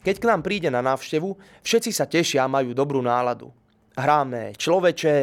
Keď 0.00 0.16
k 0.20 0.28
nám 0.28 0.40
príde 0.44 0.68
na 0.68 0.84
návštevu, 0.84 1.36
všetci 1.64 1.90
sa 1.92 2.04
tešia 2.08 2.44
a 2.44 2.52
majú 2.52 2.72
dobrú 2.76 3.00
náladu. 3.00 3.52
Hráme 3.96 4.54
človeče, 4.56 5.14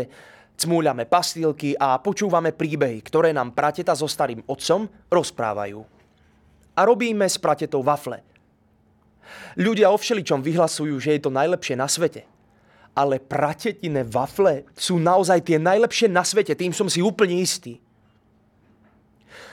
cmúľame 0.57 1.05
pastilky 1.05 1.77
a 1.77 2.01
počúvame 2.01 2.51
príbehy, 2.51 3.05
ktoré 3.05 3.31
nám 3.31 3.53
prateta 3.53 3.93
so 3.93 4.09
starým 4.09 4.41
otcom 4.49 4.89
rozprávajú. 5.07 5.85
A 6.77 6.79
robíme 6.85 7.25
s 7.29 7.37
pratetou 7.37 7.85
wafle. 7.85 8.25
Ľudia 9.57 9.93
o 9.93 9.97
vyhlasujú, 10.41 10.97
že 10.97 11.17
je 11.17 11.21
to 11.21 11.31
najlepšie 11.31 11.77
na 11.77 11.85
svete– 11.85 12.25
ale 12.97 13.21
pratetine 13.21 14.01
wafle 14.01 14.65
sú 14.73 14.97
naozaj 14.97 15.45
tie 15.45 15.61
najlepšie 15.61 16.09
na 16.09 16.25
svete, 16.25 16.57
tým 16.57 16.73
som 16.73 16.89
si 16.89 17.05
úplne 17.05 17.37
istý. 17.37 17.77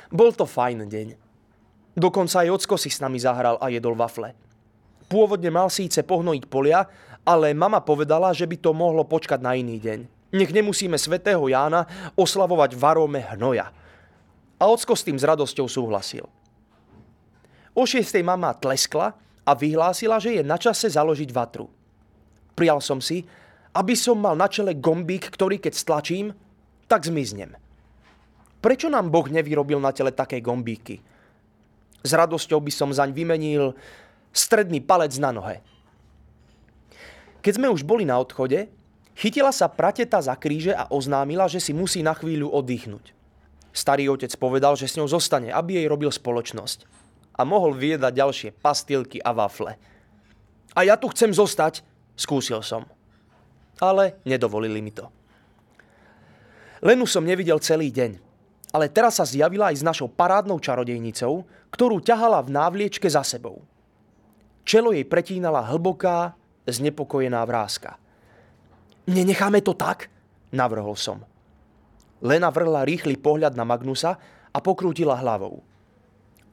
Bol 0.08 0.32
to 0.32 0.48
fajn 0.48 0.88
deň. 0.88 1.08
Dokonca 1.92 2.40
aj 2.40 2.48
Ocko 2.56 2.80
si 2.80 2.88
s 2.88 3.04
nami 3.04 3.20
zahral 3.20 3.60
a 3.60 3.68
jedol 3.68 3.92
wafle. 3.92 4.32
Pôvodne 5.12 5.52
mal 5.52 5.68
síce 5.68 6.00
pohnojiť 6.00 6.48
polia, 6.48 6.88
ale 7.20 7.52
mama 7.52 7.84
povedala, 7.84 8.32
že 8.32 8.48
by 8.48 8.56
to 8.56 8.72
mohlo 8.72 9.04
počkať 9.04 9.44
na 9.44 9.52
iný 9.52 9.76
deň. 9.76 10.00
Nech 10.34 10.50
nemusíme 10.50 10.98
svätého 10.98 11.46
Jána 11.46 11.86
oslavovať 12.18 12.74
v 12.74 12.82
arome 12.82 13.22
hnoja. 13.22 13.70
A 14.58 14.64
Ocko 14.66 14.98
s 14.98 15.06
tým 15.06 15.14
s 15.14 15.22
radosťou 15.22 15.70
súhlasil. 15.70 16.26
O 17.74 17.82
šiestej 17.86 18.26
mama 18.26 18.50
tleskla 18.50 19.14
a 19.46 19.52
vyhlásila, 19.54 20.18
že 20.18 20.38
je 20.38 20.42
na 20.42 20.58
čase 20.58 20.90
založiť 20.90 21.30
vatru. 21.30 21.70
Prijal 22.58 22.82
som 22.82 22.98
si, 22.98 23.22
aby 23.74 23.94
som 23.94 24.18
mal 24.18 24.34
na 24.34 24.50
čele 24.50 24.74
gombík, 24.74 25.30
ktorý 25.30 25.58
keď 25.62 25.74
stlačím, 25.74 26.34
tak 26.86 27.06
zmiznem. 27.06 27.54
Prečo 28.58 28.90
nám 28.90 29.10
Boh 29.10 29.26
nevyrobil 29.26 29.78
na 29.78 29.90
tele 29.94 30.14
také 30.14 30.42
gombíky? 30.42 31.02
S 32.02 32.10
radosťou 32.10 32.58
by 32.58 32.72
som 32.74 32.90
zaň 32.94 33.10
vymenil 33.14 33.74
stredný 34.34 34.82
palec 34.82 35.14
na 35.18 35.30
nohe. 35.34 35.62
Keď 37.44 37.60
sme 37.60 37.68
už 37.68 37.84
boli 37.84 38.08
na 38.08 38.16
odchode, 38.16 38.70
chytila 39.14 39.50
sa 39.50 39.70
prateta 39.70 40.20
za 40.20 40.34
kríže 40.36 40.74
a 40.74 40.90
oznámila, 40.90 41.48
že 41.50 41.58
si 41.62 41.72
musí 41.74 42.02
na 42.02 42.14
chvíľu 42.14 42.50
oddychnúť. 42.50 43.14
Starý 43.74 44.06
otec 44.06 44.30
povedal, 44.38 44.78
že 44.78 44.86
s 44.86 44.94
ňou 44.98 45.10
zostane, 45.10 45.50
aby 45.50 45.82
jej 45.82 45.86
robil 45.90 46.10
spoločnosť. 46.10 46.86
A 47.34 47.42
mohol 47.42 47.74
vyjedať 47.74 48.12
ďalšie 48.14 48.50
pastilky 48.62 49.18
a 49.18 49.34
wafle. 49.34 49.74
A 50.78 50.86
ja 50.86 50.94
tu 50.94 51.10
chcem 51.10 51.34
zostať, 51.34 51.82
Skúsil 52.14 52.62
som. 52.62 52.86
Ale 53.82 54.22
nedovolili 54.22 54.78
mi 54.78 54.94
to. 54.94 55.10
Lenu 56.78 57.10
som 57.10 57.26
nevidel 57.26 57.58
celý 57.58 57.90
deň, 57.90 58.22
ale 58.70 58.86
teraz 58.92 59.18
sa 59.18 59.26
zjavila 59.26 59.74
aj 59.74 59.82
s 59.82 59.86
našou 59.86 60.06
parádnou 60.06 60.62
čarodejnicou, 60.62 61.42
ktorú 61.74 61.98
ťahala 61.98 62.44
v 62.44 62.54
návliečke 62.54 63.08
za 63.10 63.26
sebou. 63.26 63.66
Čelo 64.62 64.94
jej 64.94 65.02
pretínala 65.02 65.64
hlboká, 65.66 66.38
znepokojená 66.64 67.42
vrázka. 67.44 67.98
Nenecháme 69.04 69.60
to 69.60 69.76
tak? 69.76 70.08
Navrhol 70.54 70.96
som. 70.96 71.20
Lena 72.24 72.48
vrhla 72.48 72.88
rýchly 72.88 73.20
pohľad 73.20 73.52
na 73.52 73.68
Magnusa 73.68 74.16
a 74.48 74.58
pokrútila 74.62 75.18
hlavou. 75.18 75.60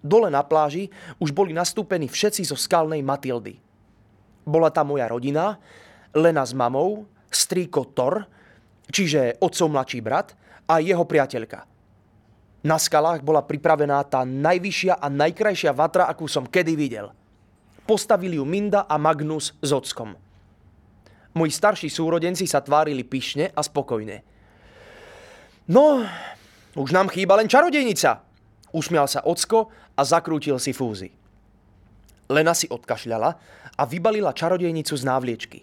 Dole 0.02 0.34
na 0.34 0.42
pláži 0.42 0.90
už 1.22 1.32
boli 1.32 1.54
nastúpení 1.54 2.10
všetci 2.10 2.44
zo 2.44 2.58
skalnej 2.58 3.06
Matildy– 3.06 3.56
bola 4.46 4.74
tam 4.74 4.94
moja 4.94 5.06
rodina, 5.06 5.62
Lena 6.12 6.44
s 6.44 6.52
mamou, 6.52 7.06
strýko 7.30 7.94
Thor, 7.94 8.26
čiže 8.90 9.40
otcov 9.40 9.72
mladší 9.72 10.00
brat, 10.04 10.36
a 10.68 10.80
jeho 10.80 11.04
priateľka. 11.04 11.68
Na 12.62 12.78
skalách 12.78 13.26
bola 13.26 13.42
pripravená 13.42 14.00
tá 14.06 14.24
najvyššia 14.24 15.02
a 15.02 15.08
najkrajšia 15.10 15.72
vatra, 15.74 16.08
akú 16.08 16.30
som 16.30 16.46
kedy 16.46 16.74
videl. 16.78 17.12
Postavili 17.84 18.38
ju 18.38 18.46
Minda 18.46 18.86
a 18.86 18.96
Magnus 18.96 19.58
s 19.60 19.70
ockom. 19.74 20.14
Moji 21.32 21.52
starší 21.52 21.88
súrodenci 21.88 22.44
sa 22.44 22.60
tvárili 22.60 23.08
pyšne 23.08 23.56
a 23.56 23.62
spokojne. 23.63 24.24
No, 25.72 26.04
už 26.76 26.89
nám 26.91 27.08
chýba 27.08 27.39
len 27.39 27.48
čarodejnica, 27.48 28.20
usmial 28.76 29.08
sa 29.08 29.24
ocko 29.24 29.72
a 29.96 30.02
zakrútil 30.04 30.60
si 30.60 30.76
fúzy. 30.76 31.15
Lena 32.28 32.52
si 32.52 32.67
odkašľala 32.67 33.30
a 33.80 33.84
vybalila 33.88 34.36
čarodejnicu 34.36 34.96
z 34.96 35.04
návliečky. 35.08 35.60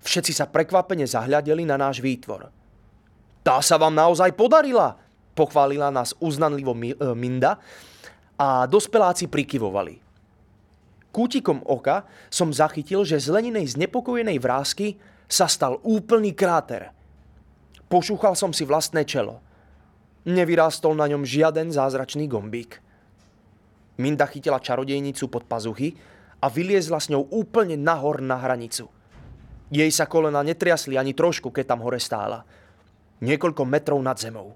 Všetci 0.00 0.32
sa 0.32 0.48
prekvapene 0.48 1.04
zahľadeli 1.04 1.64
na 1.68 1.76
náš 1.76 2.00
výtvor. 2.00 2.48
Tá 3.44 3.58
sa 3.60 3.76
vám 3.76 3.92
naozaj 3.96 4.32
podarila, 4.36 4.96
pochválila 5.36 5.92
nás 5.92 6.16
uznanlivo 6.20 6.72
e, 6.78 6.94
Minda 7.12 7.58
a 8.38 8.64
dospeláci 8.64 9.28
prikyvovali. 9.28 10.05
Kútikom 11.16 11.64
oka 11.64 12.04
som 12.28 12.52
zachytil, 12.52 13.00
že 13.08 13.16
z 13.16 13.32
leninej 13.32 13.72
znepokojenej 13.72 14.36
vrázky 14.36 15.00
sa 15.24 15.48
stal 15.48 15.80
úplný 15.80 16.36
kráter. 16.36 16.92
Pošúchal 17.88 18.36
som 18.36 18.52
si 18.52 18.68
vlastné 18.68 19.08
čelo. 19.08 19.40
Nevyrástol 20.28 20.92
na 20.92 21.08
ňom 21.08 21.24
žiaden 21.24 21.72
zázračný 21.72 22.28
gombík. 22.28 22.84
Minda 23.96 24.28
chytila 24.28 24.60
čarodejnicu 24.60 25.32
pod 25.32 25.48
pazuchy 25.48 25.96
a 26.36 26.52
vyliezla 26.52 27.00
s 27.00 27.08
ňou 27.08 27.24
úplne 27.32 27.80
nahor 27.80 28.20
na 28.20 28.36
hranicu. 28.36 28.92
Jej 29.72 29.88
sa 29.96 30.04
kolena 30.04 30.44
netriasli 30.44 31.00
ani 31.00 31.16
trošku, 31.16 31.48
keď 31.48 31.64
tam 31.72 31.80
hore 31.80 31.96
stála. 31.96 32.44
Niekoľko 33.24 33.64
metrov 33.64 34.04
nad 34.04 34.20
zemou. 34.20 34.52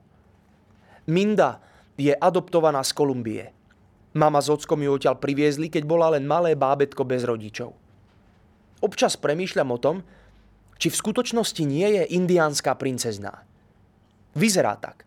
Minda 1.08 1.56
je 1.96 2.12
adoptovaná 2.12 2.84
z 2.84 2.92
Kolumbie. 2.92 3.48
Mama 4.10 4.42
s 4.42 4.50
ockom 4.50 4.82
ju 4.82 4.90
odtiaľ 4.90 5.22
priviezli, 5.22 5.70
keď 5.70 5.86
bola 5.86 6.18
len 6.18 6.26
malé 6.26 6.58
bábetko 6.58 7.06
bez 7.06 7.22
rodičov. 7.22 7.70
Občas 8.82 9.14
premýšľam 9.14 9.70
o 9.70 9.78
tom, 9.78 9.96
či 10.80 10.90
v 10.90 10.98
skutočnosti 10.98 11.62
nie 11.62 12.00
je 12.00 12.02
indiánska 12.16 12.74
princezná. 12.74 13.44
Vyzerá 14.34 14.74
tak. 14.80 15.06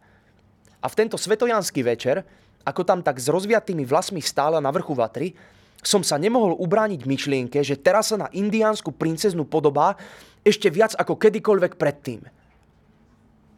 A 0.80 0.88
v 0.88 0.98
tento 1.00 1.18
svetojanský 1.18 1.82
večer, 1.84 2.24
ako 2.64 2.88
tam 2.88 3.04
tak 3.04 3.20
s 3.20 3.28
rozviatými 3.28 3.84
vlasmi 3.84 4.24
stála 4.24 4.64
na 4.64 4.72
vrchu 4.72 4.96
vatry, 4.96 5.36
som 5.84 6.00
sa 6.00 6.16
nemohol 6.16 6.56
ubrániť 6.56 7.04
myšlienke, 7.04 7.60
že 7.60 7.76
teraz 7.76 8.16
sa 8.16 8.18
na 8.24 8.32
indiánsku 8.32 8.96
princeznú 8.96 9.44
podobá 9.44 10.00
ešte 10.48 10.72
viac 10.72 10.96
ako 10.96 11.20
kedykoľvek 11.20 11.76
predtým. 11.76 12.24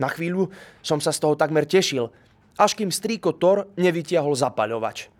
Na 0.02 0.10
chvíľu 0.10 0.50
som 0.82 0.98
sa 0.98 1.14
z 1.14 1.22
toho 1.22 1.38
takmer 1.38 1.70
tešil, 1.70 2.10
až 2.58 2.72
kým 2.74 2.90
strýko 2.90 3.38
Thor 3.38 3.70
nevytiahol 3.78 4.34
zapaľovač. 4.34 5.15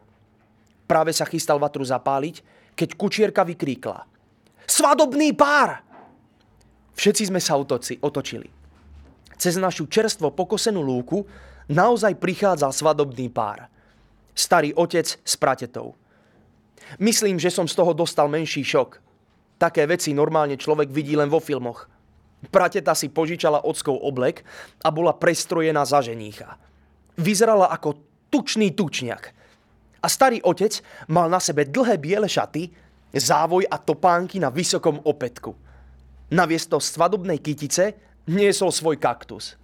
Práve 0.86 1.12
sa 1.12 1.26
chystal 1.26 1.58
vatru 1.58 1.82
zapáliť, 1.82 2.42
keď 2.78 2.90
kučierka 2.94 3.42
vykríkla. 3.42 4.06
Svadobný 4.66 5.34
pár! 5.34 5.82
Všetci 6.96 7.30
sme 7.34 7.42
sa 7.44 7.60
otoci, 7.60 8.00
otočili. 8.00 8.48
Cez 9.36 9.60
našu 9.60 9.92
čerstvo 9.92 10.32
pokosenú 10.32 10.80
lúku 10.80 11.28
naozaj 11.68 12.16
prichádzal 12.16 12.72
svadobný 12.72 13.28
pár. 13.28 13.68
Starý 14.32 14.72
otec 14.72 15.06
s 15.06 15.34
pratetou. 15.36 15.96
Myslím, 17.02 17.42
že 17.42 17.52
som 17.52 17.68
z 17.68 17.76
toho 17.76 17.92
dostal 17.92 18.32
menší 18.32 18.64
šok. 18.64 19.02
Také 19.60 19.84
veci 19.90 20.16
normálne 20.16 20.56
človek 20.56 20.92
vidí 20.92 21.18
len 21.20 21.28
vo 21.28 21.44
filmoch. 21.44 21.88
Prateta 22.52 22.94
si 22.94 23.10
požičala 23.10 23.66
ockov 23.66 23.98
oblek 24.00 24.46
a 24.86 24.92
bola 24.94 25.18
prestrojená 25.18 25.84
za 25.84 26.00
ženícha 26.04 26.56
vyzerala 27.18 27.72
ako 27.72 27.96
tučný 28.32 28.76
tučňak. 28.76 29.45
A 30.06 30.08
starý 30.08 30.38
otec 30.46 30.86
mal 31.10 31.26
na 31.26 31.42
sebe 31.42 31.66
dlhé 31.66 31.98
biele 31.98 32.30
šaty, 32.30 32.70
závoj 33.10 33.66
a 33.66 33.82
topánky 33.82 34.38
na 34.38 34.54
vysokom 34.54 35.02
opätku. 35.02 35.58
Naviesto 36.30 36.78
svadobnej 36.78 37.42
kytice 37.42 37.98
niesol 38.30 38.70
svoj 38.70 39.02
kaktus. 39.02 39.58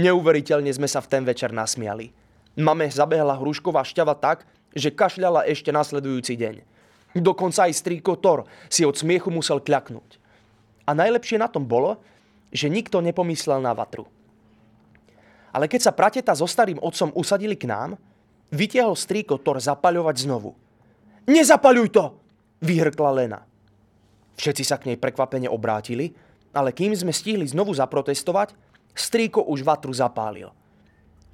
Neuveriteľne 0.00 0.72
sme 0.72 0.88
sa 0.88 1.04
v 1.04 1.10
ten 1.12 1.20
večer 1.20 1.52
nasmiali. 1.52 2.08
Mame 2.56 2.88
zabehla 2.88 3.36
hrušková 3.36 3.84
šťava 3.84 4.16
tak, 4.16 4.48
že 4.72 4.88
kašľala 4.88 5.44
ešte 5.44 5.68
nasledujúci 5.68 6.32
deň. 6.32 6.54
Dokonca 7.20 7.68
aj 7.68 7.76
strýko 7.76 8.16
Thor 8.16 8.48
si 8.72 8.88
od 8.88 8.96
smiechu 8.96 9.28
musel 9.28 9.60
kľaknúť. 9.60 10.16
A 10.88 10.96
najlepšie 10.96 11.36
na 11.36 11.52
tom 11.52 11.68
bolo, 11.68 12.00
že 12.48 12.72
nikto 12.72 13.04
nepomyslel 13.04 13.60
na 13.60 13.76
vatru. 13.76 14.08
Ale 15.52 15.68
keď 15.68 15.80
sa 15.84 15.92
prateta 15.92 16.32
so 16.32 16.48
starým 16.48 16.80
otcom 16.80 17.12
usadili 17.12 17.60
k 17.60 17.68
nám, 17.68 18.00
vytiahol 18.52 18.94
strýko 18.94 19.40
Thor 19.40 19.58
zapaľovať 19.58 20.28
znovu. 20.28 20.52
Nezapaľuj 21.26 21.88
to! 21.90 22.04
vyhrkla 22.62 23.10
Lena. 23.10 23.40
Všetci 24.38 24.62
sa 24.62 24.78
k 24.78 24.92
nej 24.92 24.98
prekvapene 24.98 25.50
obrátili, 25.50 26.14
ale 26.54 26.70
kým 26.70 26.94
sme 26.94 27.10
stihli 27.10 27.42
znovu 27.48 27.74
zaprotestovať, 27.74 28.54
strýko 28.94 29.42
už 29.50 29.66
vatru 29.66 29.90
zapálil. 29.90 30.48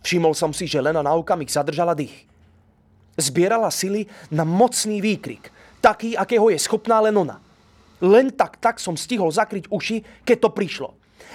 Všimol 0.03 0.33
som 0.33 0.57
si, 0.57 0.65
že 0.65 0.81
Lena 0.81 1.05
na 1.05 1.13
okamih 1.13 1.51
zadržala 1.51 1.93
dých. 1.93 2.25
Zbierala 3.19 3.69
sily 3.69 4.07
na 4.31 4.47
mocný 4.47 5.03
výkrik, 5.03 5.51
taký, 5.83 6.15
akého 6.15 6.49
je 6.55 6.59
schopná 6.59 7.03
len 7.03 7.15
ona. 7.19 7.43
Len 7.99 8.31
tak, 8.31 8.63
tak 8.63 8.79
som 8.79 8.95
stihol 8.95 9.35
zakryť 9.35 9.67
uši, 9.69 10.23
keď 10.23 10.37
to 10.39 10.51
prišlo. 10.55 10.89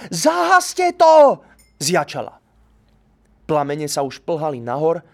Zahaste 0.08 0.96
to! 0.96 1.44
Zjačala. 1.76 2.40
Plamene 3.44 3.84
sa 3.84 4.00
už 4.00 4.24
plhali 4.24 4.64
nahor 4.64 5.04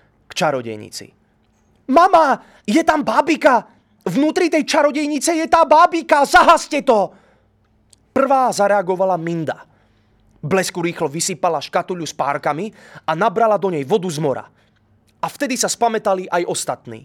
čarodejnici. 0.40 1.06
Mama, 1.92 2.40
je 2.64 2.80
tam 2.80 3.04
bábika! 3.04 3.68
Vnútri 4.00 4.48
tej 4.48 4.64
čarodejnice 4.64 5.36
je 5.36 5.46
tá 5.50 5.68
bábika! 5.68 6.24
Zahaste 6.24 6.80
to! 6.80 7.12
Prvá 8.16 8.48
zareagovala 8.48 9.20
Minda. 9.20 9.68
Blesku 10.40 10.80
rýchlo 10.80 11.04
vysypala 11.12 11.60
škatuľu 11.60 12.08
s 12.08 12.16
párkami 12.16 12.72
a 13.04 13.12
nabrala 13.12 13.60
do 13.60 13.68
nej 13.68 13.84
vodu 13.84 14.08
z 14.08 14.16
mora. 14.16 14.48
A 15.20 15.26
vtedy 15.28 15.60
sa 15.60 15.68
spametali 15.68 16.24
aj 16.32 16.48
ostatní. 16.48 17.04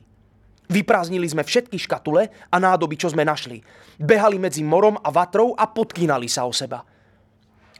Vyprázdnili 0.72 1.28
sme 1.30 1.44
všetky 1.44 1.78
škatule 1.78 2.32
a 2.32 2.56
nádoby, 2.58 2.96
čo 2.96 3.12
sme 3.12 3.28
našli. 3.28 3.60
Behali 4.00 4.40
medzi 4.40 4.64
morom 4.64 4.98
a 4.98 5.12
vatrou 5.12 5.54
a 5.54 5.68
podkýnali 5.68 6.26
sa 6.32 6.48
o 6.48 6.54
seba. 6.56 6.82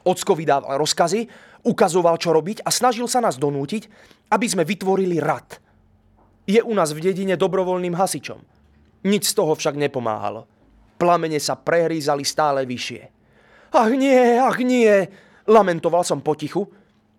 Ocko 0.06 0.38
vydával 0.38 0.78
rozkazy, 0.78 1.26
ukazoval, 1.66 2.22
čo 2.22 2.32
robiť 2.32 2.62
a 2.62 2.70
snažil 2.70 3.10
sa 3.10 3.20
nás 3.20 3.42
donútiť, 3.42 3.90
aby 4.30 4.46
sme 4.46 4.64
vytvorili 4.64 5.18
rad. 5.18 5.58
Je 6.46 6.62
u 6.62 6.72
nás 6.78 6.94
v 6.94 7.02
dedine 7.02 7.34
dobrovoľným 7.34 7.98
hasičom. 7.98 8.38
Nič 9.10 9.34
z 9.34 9.34
toho 9.34 9.58
však 9.58 9.74
nepomáhalo. 9.74 10.46
Plamene 11.02 11.42
sa 11.42 11.58
prehrízali 11.58 12.22
stále 12.22 12.64
vyššie. 12.70 13.02
Ach 13.76 13.92
nie, 13.92 14.40
ach 14.40 14.62
nie, 14.62 15.10
lamentoval 15.50 16.06
som 16.06 16.24
potichu 16.24 16.64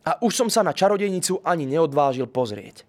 a 0.07 0.17
už 0.23 0.33
som 0.33 0.49
sa 0.49 0.63
na 0.63 0.73
čarodejnicu 0.73 1.43
ani 1.43 1.67
neodvážil 1.67 2.31
pozrieť. 2.31 2.87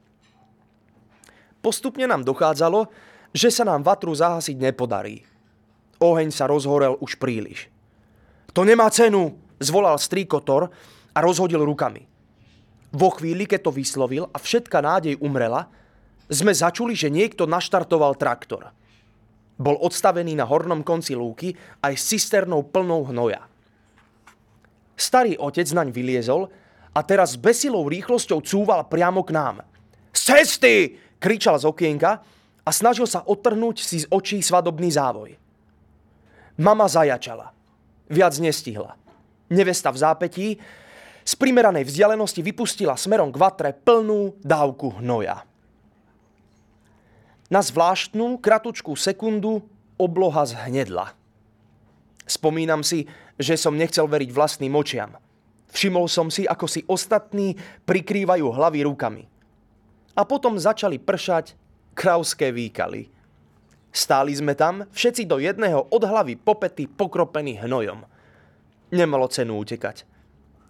Postupne 1.59 2.05
nám 2.05 2.23
dochádzalo, 2.23 2.87
že 3.33 3.49
sa 3.51 3.67
nám 3.67 3.83
vatru 3.83 4.13
zahasiť 4.13 4.55
nepodarí. 4.55 5.25
Oheň 5.97 6.29
sa 6.29 6.45
rozhorel 6.45 6.95
už 7.01 7.17
príliš. 7.17 7.67
To 8.53 8.61
nemá 8.61 8.87
cenu, 8.93 9.33
zvolal 9.57 9.97
strýko 9.97 10.45
Thor 10.45 10.69
a 11.17 11.25
rozhodil 11.25 11.65
rukami. 11.65 12.06
Vo 12.93 13.10
chvíli, 13.10 13.49
keď 13.49 13.67
to 13.67 13.71
vyslovil 13.73 14.30
a 14.30 14.38
všetka 14.38 14.77
nádej 14.77 15.17
umrela, 15.17 15.65
sme 16.30 16.53
začuli, 16.53 16.93
že 16.93 17.10
niekto 17.10 17.49
naštartoval 17.49 18.13
traktor. 18.13 18.69
Bol 19.58 19.82
odstavený 19.82 20.38
na 20.38 20.45
hornom 20.45 20.86
konci 20.86 21.17
lúky 21.17 21.58
aj 21.82 21.97
s 21.97 22.13
cisternou 22.13 22.62
plnou 22.69 23.10
hnoja. 23.10 23.41
Starý 24.93 25.34
otec 25.41 25.65
naň 25.73 25.89
vyliezol 25.89 26.53
a 26.93 26.99
teraz 27.01 27.34
s 27.34 27.41
besilou 27.41 27.89
rýchlosťou 27.89 28.45
cúval 28.45 28.86
priamo 28.86 29.25
k 29.25 29.34
nám. 29.34 29.65
Z 30.13 30.21
cesty! 30.38 30.75
kričal 31.17 31.58
z 31.58 31.65
okienka 31.65 32.21
a 32.62 32.69
snažil 32.69 33.10
sa 33.10 33.25
odtrhnúť 33.25 33.82
si 33.82 34.06
z 34.06 34.10
očí 34.13 34.38
svadobný 34.41 34.93
závoj. 34.93 35.34
Mama 36.62 36.86
zajačala. 36.86 37.53
Viac 38.10 38.38
nestihla. 38.38 38.93
Nevesta 39.49 39.89
v 39.89 39.97
zápetí 39.97 40.47
z 41.27 41.33
primeranej 41.35 41.83
vzdialenosti 41.83 42.39
vypustila 42.39 42.95
smerom 42.95 43.35
k 43.35 43.41
vatre 43.43 43.75
plnú 43.75 44.39
dávku 44.39 44.95
hnoja. 45.03 45.43
Na 47.51 47.59
zvláštnu, 47.59 48.39
kratučkú 48.39 48.95
sekundu 48.95 49.59
obloha 49.99 50.47
zhnedla. 50.47 51.11
Spomínam 52.23 52.79
si, 52.79 53.07
že 53.35 53.59
som 53.59 53.75
nechcel 53.75 54.07
veriť 54.07 54.29
vlastným 54.31 54.71
očiam. 54.71 55.19
Všimol 55.67 56.07
som 56.07 56.31
si, 56.31 56.47
ako 56.47 56.63
si 56.67 56.83
ostatní 56.87 57.59
prikrývajú 57.83 58.47
hlavy 58.47 58.87
rukami. 58.87 59.23
A 60.15 60.23
potom 60.23 60.55
začali 60.55 60.95
pršať 60.95 61.59
krauské 61.91 62.55
výkaly. 62.55 63.11
Stáli 63.91 64.31
sme 64.31 64.55
tam, 64.55 64.87
všetci 64.91 65.27
do 65.27 65.43
jedného 65.43 65.91
od 65.91 66.03
hlavy 66.03 66.39
popety 66.39 66.87
pokropení 66.87 67.59
hnojom. 67.59 68.03
Nemalo 68.95 69.27
cenu 69.27 69.59
utekať. 69.59 70.16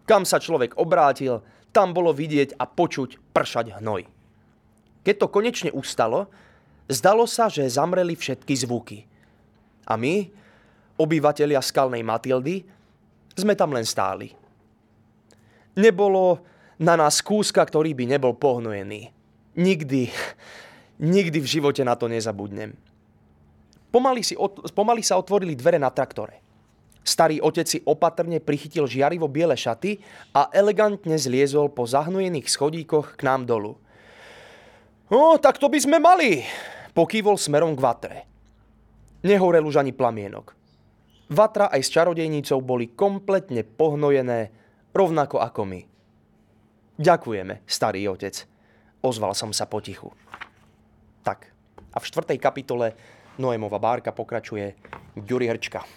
Kam 0.08 0.24
sa 0.24 0.39
človek 0.39 0.80
obrátil, 0.80 1.43
Tam 1.76 1.93
bolo 1.93 2.15
vidieť 2.15 2.58
a 2.58 2.65
počuť 2.65 3.36
pršať 3.36 3.78
hnoj. 3.78 4.08
Keď 5.06 5.15
to 5.20 5.28
konečne 5.30 5.70
ustalo, 5.76 6.26
zdalo 6.89 7.28
sa, 7.30 7.52
že 7.52 7.67
zamreli 7.67 8.17
všetky 8.17 8.54
zvuky. 8.65 9.06
A 9.86 9.93
my, 9.93 10.26
obyvatelia 10.98 11.62
skalnej 11.62 12.02
Matildy, 12.02 12.65
sme 13.38 13.54
tam 13.54 13.76
len 13.78 13.86
stáli. 13.86 14.34
Nebolo 15.78 16.41
na 16.82 16.98
nás 16.98 17.22
kúska, 17.22 17.62
ktorý 17.62 17.93
by 17.93 18.17
nebol 18.17 18.34
pohnojený. 18.34 19.13
Nikdy, 19.54 20.02
nikdy 20.98 21.38
v 21.38 21.48
živote 21.48 21.86
na 21.86 21.93
to 21.93 22.10
nezabudnem. 22.10 22.74
Pomaly, 23.93 24.26
si, 24.26 24.34
pomaly 24.74 25.06
sa 25.06 25.22
otvorili 25.22 25.54
dvere 25.54 25.78
na 25.78 25.93
traktore. 25.93 26.47
Starý 27.08 27.39
otec 27.39 27.63
si 27.63 27.80
opatrne 27.88 28.43
prichytil 28.43 28.84
žiarivo 28.84 29.32
biele 29.32 29.56
šaty 29.56 30.04
a 30.36 30.52
elegantne 30.52 31.15
zliezol 31.15 31.72
po 31.72 31.88
zahnujených 31.88 32.52
schodíkoch 32.52 33.15
k 33.15 33.22
nám 33.24 33.48
dolu. 33.48 33.80
No, 35.08 35.39
tak 35.39 35.56
to 35.56 35.72
by 35.72 35.80
sme 35.80 36.04
mali, 36.04 36.43
pokývol 36.91 37.39
smerom 37.39 37.80
k 37.80 37.80
vatre. 37.80 38.15
Nehorel 39.24 39.63
už 39.63 39.80
ani 39.80 39.96
plamienok. 39.96 40.52
Vatra 41.32 41.72
aj 41.72 41.80
s 41.80 41.96
čarodejnicou 41.96 42.60
boli 42.60 42.91
kompletne 42.91 43.63
pohnojené, 43.63 44.52
rovnako 44.91 45.39
ako 45.39 45.63
my. 45.63 45.82
Ďakujeme, 47.00 47.63
starý 47.63 48.04
otec, 48.12 48.36
ozval 49.00 49.32
som 49.32 49.56
sa 49.56 49.63
potichu. 49.63 50.12
Tak, 51.24 51.39
a 51.96 51.98
v 52.04 52.08
štvrtej 52.08 52.36
kapitole 52.36 52.91
Noémova 53.39 53.80
bárka 53.80 54.12
pokračuje 54.12 54.76
Ďuri 55.15 55.48
Hrčka. 55.48 55.88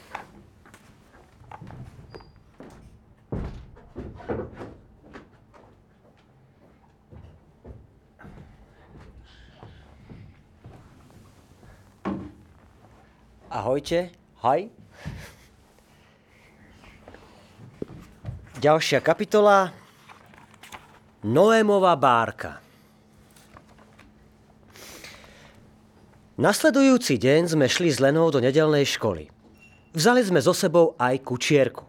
Ahojte, 13.50 14.14
haj. 14.46 14.70
Ďalšia 18.62 19.02
kapitola. 19.02 19.74
Noémová 21.26 21.98
bárka. 21.98 22.62
Nasledujúci 26.38 27.18
deň 27.18 27.58
sme 27.58 27.66
šli 27.66 27.90
s 27.90 27.98
Lenou 27.98 28.30
do 28.30 28.38
nedelnej 28.38 28.86
školy. 28.86 29.26
Vzali 29.98 30.22
sme 30.22 30.38
so 30.38 30.54
sebou 30.54 30.94
aj 30.94 31.18
kučierku. 31.18 31.82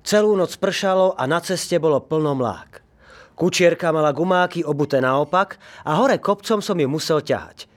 Celú 0.00 0.32
noc 0.32 0.56
pršalo 0.56 1.12
a 1.12 1.28
na 1.28 1.44
ceste 1.44 1.76
bolo 1.76 2.00
plno 2.00 2.32
mlák. 2.32 2.80
Kučierka 3.36 3.92
mala 3.92 4.16
gumáky 4.16 4.64
obuté 4.64 5.04
naopak 5.04 5.60
a 5.84 6.00
hore 6.00 6.16
kopcom 6.16 6.64
som 6.64 6.80
ju 6.80 6.88
musel 6.88 7.20
ťahať. 7.20 7.68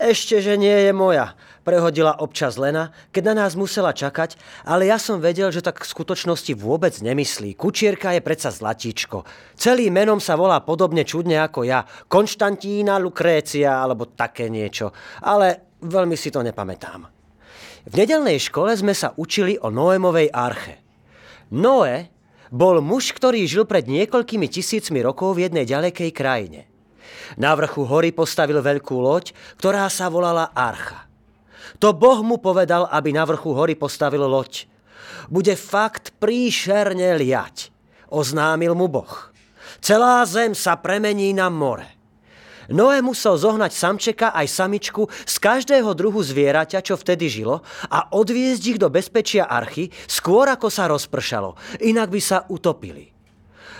Ešte, 0.00 0.40
že 0.40 0.56
nie 0.56 0.88
je 0.88 0.92
moja, 0.96 1.36
prehodila 1.66 2.22
občas 2.22 2.54
Lena, 2.54 2.94
keď 3.10 3.34
na 3.34 3.42
nás 3.42 3.58
musela 3.58 3.90
čakať, 3.90 4.38
ale 4.62 4.86
ja 4.86 5.02
som 5.02 5.18
vedel, 5.18 5.50
že 5.50 5.66
tak 5.66 5.82
v 5.82 5.90
skutočnosti 5.90 6.54
vôbec 6.54 6.94
nemyslí. 7.02 7.58
Kučierka 7.58 8.14
je 8.14 8.22
predsa 8.22 8.54
zlatíčko. 8.54 9.26
Celým 9.58 9.90
menom 9.90 10.22
sa 10.22 10.38
volá 10.38 10.62
podobne 10.62 11.02
čudne 11.02 11.42
ako 11.42 11.66
ja. 11.66 11.82
Konštantína 12.06 13.02
Lukrécia 13.02 13.82
alebo 13.82 14.06
také 14.14 14.46
niečo. 14.46 14.94
Ale 15.26 15.76
veľmi 15.82 16.14
si 16.14 16.30
to 16.30 16.46
nepamätám. 16.46 17.10
V 17.86 17.94
nedelnej 17.94 18.38
škole 18.38 18.70
sme 18.78 18.94
sa 18.94 19.10
učili 19.18 19.58
o 19.58 19.74
Noémovej 19.74 20.30
arche. 20.30 20.78
Noé 21.50 22.14
bol 22.50 22.78
muž, 22.78 23.10
ktorý 23.10 23.42
žil 23.46 23.66
pred 23.66 23.90
niekoľkými 23.90 24.46
tisícmi 24.46 25.02
rokov 25.02 25.34
v 25.34 25.50
jednej 25.50 25.66
ďalekej 25.66 26.10
krajine. 26.14 26.70
Na 27.34 27.54
vrchu 27.58 27.82
hory 27.82 28.14
postavil 28.14 28.62
veľkú 28.62 29.02
loď, 29.02 29.34
ktorá 29.58 29.90
sa 29.90 30.06
volala 30.06 30.54
Archa. 30.54 31.05
To 31.82 31.92
Boh 31.92 32.22
mu 32.22 32.38
povedal, 32.38 32.86
aby 32.90 33.10
na 33.12 33.26
vrchu 33.26 33.52
hory 33.52 33.74
postavil 33.74 34.24
loď. 34.26 34.66
Bude 35.26 35.58
fakt 35.58 36.14
príšerne 36.22 37.18
liať, 37.18 37.74
oznámil 38.10 38.74
mu 38.78 38.86
Boh. 38.86 39.30
Celá 39.82 40.22
zem 40.24 40.54
sa 40.54 40.78
premení 40.78 41.34
na 41.34 41.50
more. 41.50 41.96
Noé 42.66 42.98
musel 42.98 43.38
zohnať 43.38 43.70
samčeka 43.70 44.34
aj 44.34 44.46
samičku 44.50 45.06
z 45.06 45.34
každého 45.38 45.94
druhu 45.94 46.18
zvieraťa, 46.18 46.82
čo 46.82 46.98
vtedy 46.98 47.30
žilo 47.30 47.62
a 47.86 48.10
odviezť 48.10 48.62
ich 48.74 48.78
do 48.82 48.90
bezpečia 48.90 49.46
archy 49.46 49.94
skôr 50.10 50.50
ako 50.50 50.66
sa 50.66 50.90
rozpršalo, 50.90 51.54
inak 51.86 52.10
by 52.10 52.18
sa 52.18 52.42
utopili. 52.50 53.14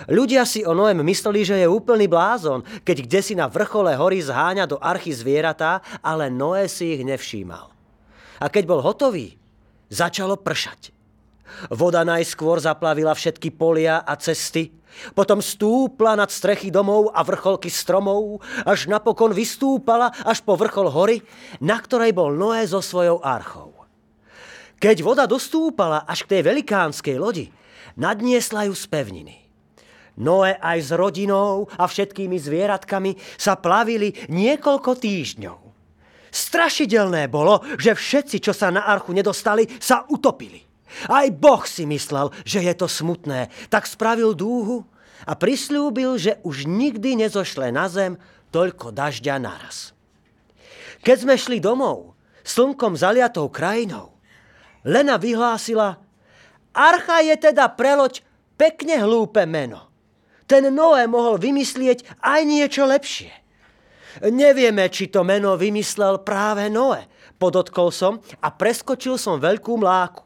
Ľudia 0.07 0.47
si 0.47 0.63
o 0.63 0.77
Noem 0.77 1.03
mysleli, 1.03 1.43
že 1.43 1.59
je 1.59 1.67
úplný 1.67 2.07
blázon, 2.07 2.63
keď 2.87 2.97
kde 3.09 3.21
si 3.25 3.35
na 3.35 3.51
vrchole 3.51 3.97
hory 3.97 4.23
zháňa 4.23 4.69
do 4.71 4.79
archy 4.79 5.11
zvieratá, 5.11 5.83
ale 5.99 6.31
Noé 6.31 6.71
si 6.71 6.95
ich 6.95 7.03
nevšímal. 7.03 7.76
A 8.43 8.47
keď 8.53 8.65
bol 8.69 8.81
hotový, 8.85 9.37
začalo 9.89 10.37
pršať. 10.37 10.93
Voda 11.73 12.03
najskôr 12.03 12.59
zaplavila 12.59 13.15
všetky 13.15 13.55
polia 13.55 14.03
a 14.03 14.19
cesty, 14.19 14.75
potom 15.13 15.45
stúpla 15.45 16.17
nad 16.17 16.33
strechy 16.33 16.73
domov 16.73 17.13
a 17.13 17.21
vrcholky 17.21 17.69
stromov, 17.69 18.41
až 18.65 18.89
napokon 18.89 19.33
vystúpala 19.33 20.13
až 20.25 20.41
po 20.41 20.57
vrchol 20.57 20.89
hory, 20.89 21.21
na 21.61 21.77
ktorej 21.77 22.17
bol 22.17 22.33
Noé 22.33 22.65
so 22.65 22.81
svojou 22.81 23.21
archou. 23.21 23.77
Keď 24.77 24.97
voda 25.01 25.25
dostúpala 25.25 26.05
až 26.05 26.29
k 26.29 26.37
tej 26.37 26.43
velikánskej 26.53 27.17
lodi, 27.17 27.49
nadniesla 27.97 28.69
ju 28.69 28.75
z 28.77 28.85
pevniny. 28.89 29.37
Noé 30.17 30.57
aj 30.57 30.79
s 30.81 30.91
rodinou 30.97 31.69
a 31.77 31.85
všetkými 31.85 32.41
zvieratkami 32.41 33.17
sa 33.37 33.57
plavili 33.57 34.17
niekoľko 34.33 34.97
týždňov. 34.97 35.66
Strašidelné 36.37 37.33
bolo, 37.33 37.65
že 37.81 37.97
všetci, 37.97 38.45
čo 38.45 38.53
sa 38.53 38.69
na 38.69 38.85
archu 38.85 39.17
nedostali, 39.17 39.65
sa 39.81 40.05
utopili. 40.13 40.61
Aj 41.09 41.25
Boh 41.33 41.65
si 41.65 41.89
myslel, 41.89 42.29
že 42.45 42.61
je 42.61 42.75
to 42.77 42.85
smutné, 42.85 43.49
tak 43.73 43.89
spravil 43.89 44.37
dúhu 44.37 44.85
a 45.25 45.33
prislúbil, 45.33 46.21
že 46.21 46.37
už 46.45 46.69
nikdy 46.69 47.17
nezošle 47.25 47.73
na 47.73 47.89
zem 47.89 48.21
toľko 48.53 48.93
dažďa 48.93 49.41
naraz. 49.41 49.97
Keď 51.01 51.17
sme 51.25 51.35
šli 51.41 51.57
domov, 51.57 52.13
slnkom 52.45 53.01
zaliatou 53.01 53.49
krajinou, 53.49 54.13
Lena 54.85 55.17
vyhlásila, 55.17 55.99
Archa 56.77 57.25
je 57.25 57.35
teda 57.49 57.73
preloď 57.73 58.21
pekne 58.61 59.01
hlúpe 59.01 59.43
meno 59.49 59.87
ten 60.47 60.71
Noé 60.71 61.11
mohol 61.11 61.43
vymyslieť 61.43 62.23
aj 62.23 62.41
niečo 62.47 62.87
lepšie. 62.87 63.35
Nevieme, 64.25 64.89
či 64.89 65.13
to 65.13 65.21
meno 65.21 65.59
vymyslel 65.61 66.25
práve 66.25 66.73
Noé. 66.73 67.05
Podotkol 67.37 67.93
som 67.93 68.23
a 68.41 68.49
preskočil 68.49 69.21
som 69.21 69.37
veľkú 69.37 69.77
mláku. 69.77 70.25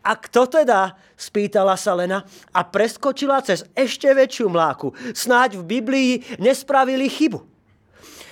A 0.00 0.16
kto 0.16 0.48
teda? 0.48 0.96
spýtala 1.20 1.76
sa 1.76 1.92
Lena 1.92 2.24
a 2.56 2.64
preskočila 2.64 3.44
cez 3.44 3.68
ešte 3.76 4.08
väčšiu 4.08 4.48
mláku. 4.48 4.96
Snáď 5.12 5.60
v 5.60 5.64
Biblii 5.76 6.12
nespravili 6.40 7.12
chybu. 7.12 7.44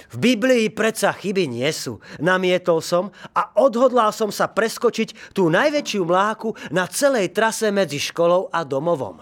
V 0.09 0.17
Biblii 0.17 0.73
predsa 0.73 1.13
chyby 1.13 1.45
nie 1.45 1.69
sú, 1.69 2.01
namietol 2.17 2.81
som 2.81 3.13
a 3.37 3.53
odhodlal 3.61 4.09
som 4.09 4.33
sa 4.33 4.49
preskočiť 4.49 5.37
tú 5.37 5.53
najväčšiu 5.53 6.01
mláku 6.09 6.57
na 6.73 6.89
celej 6.89 7.37
trase 7.37 7.69
medzi 7.69 8.01
školou 8.01 8.49
a 8.49 8.65
domovom. 8.65 9.21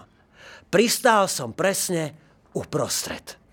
Pristál 0.71 1.27
som 1.27 1.51
presne 1.51 2.15
uprostred. 2.55 3.46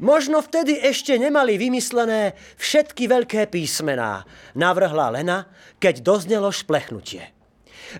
Možno 0.00 0.40
vtedy 0.40 0.80
ešte 0.80 1.12
nemali 1.20 1.60
vymyslené 1.60 2.32
všetky 2.56 3.04
veľké 3.04 3.52
písmená, 3.52 4.24
navrhla 4.56 5.12
Lena, 5.12 5.44
keď 5.76 6.00
doznelo 6.00 6.48
šplechnutie. 6.48 7.36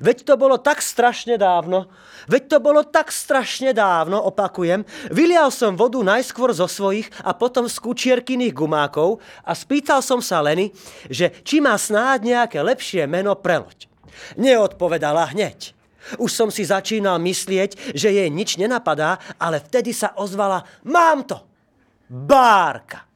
Veď 0.01 0.25
to 0.25 0.35
bolo 0.41 0.57
tak 0.57 0.81
strašne 0.81 1.37
dávno, 1.37 1.93
veď 2.25 2.57
to 2.57 2.59
bolo 2.63 2.89
tak 2.89 3.13
strašne 3.13 3.77
dávno, 3.77 4.17
opakujem, 4.33 4.81
vylial 5.13 5.53
som 5.53 5.77
vodu 5.77 6.01
najskôr 6.01 6.57
zo 6.57 6.65
svojich 6.65 7.11
a 7.21 7.37
potom 7.37 7.69
z 7.69 7.77
kučierkyných 7.77 8.57
gumákov 8.57 9.21
a 9.45 9.53
spýtal 9.53 10.01
som 10.01 10.25
sa 10.25 10.41
Leny, 10.41 10.73
že 11.13 11.37
či 11.45 11.61
má 11.61 11.77
snáď 11.77 12.25
nejaké 12.25 12.65
lepšie 12.65 13.05
meno 13.05 13.37
pre 13.37 13.61
loď. 13.61 13.93
Neodpovedala 14.41 15.37
hneď. 15.37 15.77
Už 16.17 16.33
som 16.33 16.49
si 16.49 16.65
začínal 16.65 17.21
myslieť, 17.21 17.93
že 17.93 18.09
jej 18.09 18.31
nič 18.33 18.57
nenapadá, 18.57 19.21
ale 19.37 19.61
vtedy 19.61 19.93
sa 19.93 20.17
ozvala 20.17 20.65
Mám 20.87 21.29
to! 21.29 21.50
Bárka! 22.11 23.07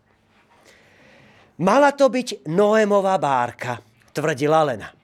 Mala 1.59 1.91
to 1.91 2.07
byť 2.07 2.47
Noémová 2.47 3.19
bárka, 3.19 3.83
tvrdila 4.15 4.63
Lena. 4.63 4.95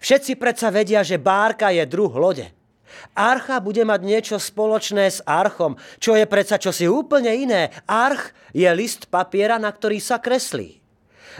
Všetci 0.00 0.40
predsa 0.40 0.72
vedia, 0.72 1.04
že 1.04 1.20
bárka 1.20 1.68
je 1.68 1.84
druh 1.84 2.08
lode. 2.16 2.48
Archa 3.12 3.60
bude 3.60 3.84
mať 3.84 4.00
niečo 4.08 4.36
spoločné 4.40 5.04
s 5.08 5.20
archom, 5.28 5.76
čo 6.00 6.16
je 6.16 6.24
predsa 6.24 6.56
čosi 6.56 6.88
úplne 6.88 7.28
iné. 7.36 7.68
Arch 7.84 8.32
je 8.56 8.68
list 8.72 9.12
papiera, 9.12 9.60
na 9.60 9.68
ktorý 9.68 10.00
sa 10.00 10.16
kreslí. 10.16 10.80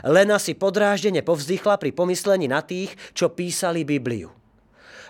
Lena 0.05 0.37
si 0.37 0.53
podráždene 0.53 1.25
povzdychla 1.25 1.81
pri 1.81 1.97
pomyslení 1.97 2.45
na 2.45 2.61
tých, 2.61 2.93
čo 3.17 3.33
písali 3.33 3.81
Bibliu. 3.81 4.36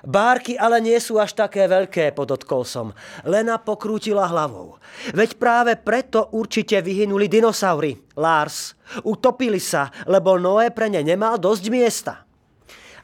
Bárky 0.05 0.53
ale 0.57 0.77
nie 0.83 0.97
sú 1.01 1.17
až 1.17 1.33
také 1.33 1.65
veľké, 1.65 2.13
podotkol 2.13 2.67
som. 2.67 2.93
Lena 3.25 3.57
pokrútila 3.57 4.29
hlavou. 4.29 4.77
Veď 5.13 5.37
práve 5.41 5.73
preto 5.77 6.29
určite 6.33 6.77
vyhynuli 6.81 7.25
dinosaury, 7.25 7.97
Lars. 8.13 8.77
Utopili 9.01 9.61
sa, 9.61 9.89
lebo 10.05 10.37
Noé 10.37 10.69
pre 10.69 10.91
ne 10.91 11.01
nemal 11.01 11.41
dosť 11.41 11.65
miesta. 11.73 12.27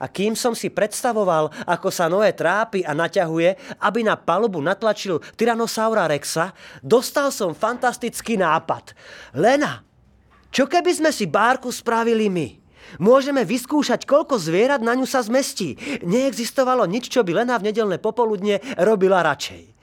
A 0.04 0.12
kým 0.12 0.36
som 0.36 0.52
si 0.52 0.68
predstavoval, 0.68 1.54
ako 1.64 1.88
sa 1.88 2.12
Noé 2.12 2.36
trápi 2.36 2.84
a 2.84 2.92
naťahuje, 2.92 3.80
aby 3.80 4.04
na 4.04 4.20
palubu 4.20 4.60
natlačil 4.60 5.24
Tyrannosaura 5.40 6.10
Rexa, 6.12 6.52
dostal 6.84 7.32
som 7.32 7.56
fantastický 7.56 8.36
nápad. 8.36 8.92
Lena, 9.32 9.86
čo 10.52 10.68
keby 10.68 10.92
sme 10.92 11.12
si 11.16 11.24
bárku 11.26 11.72
spravili 11.72 12.28
my? 12.28 12.63
Môžeme 13.00 13.46
vyskúšať, 13.48 14.06
koľko 14.06 14.38
zvierat 14.38 14.82
na 14.84 14.94
ňu 14.98 15.08
sa 15.08 15.24
zmestí. 15.24 15.76
Neexistovalo 16.04 16.84
nič, 16.86 17.10
čo 17.10 17.26
by 17.26 17.44
Lena 17.44 17.56
v 17.58 17.72
nedelné 17.72 17.98
popoludne 17.98 18.60
robila 18.78 19.24
radšej. 19.24 19.74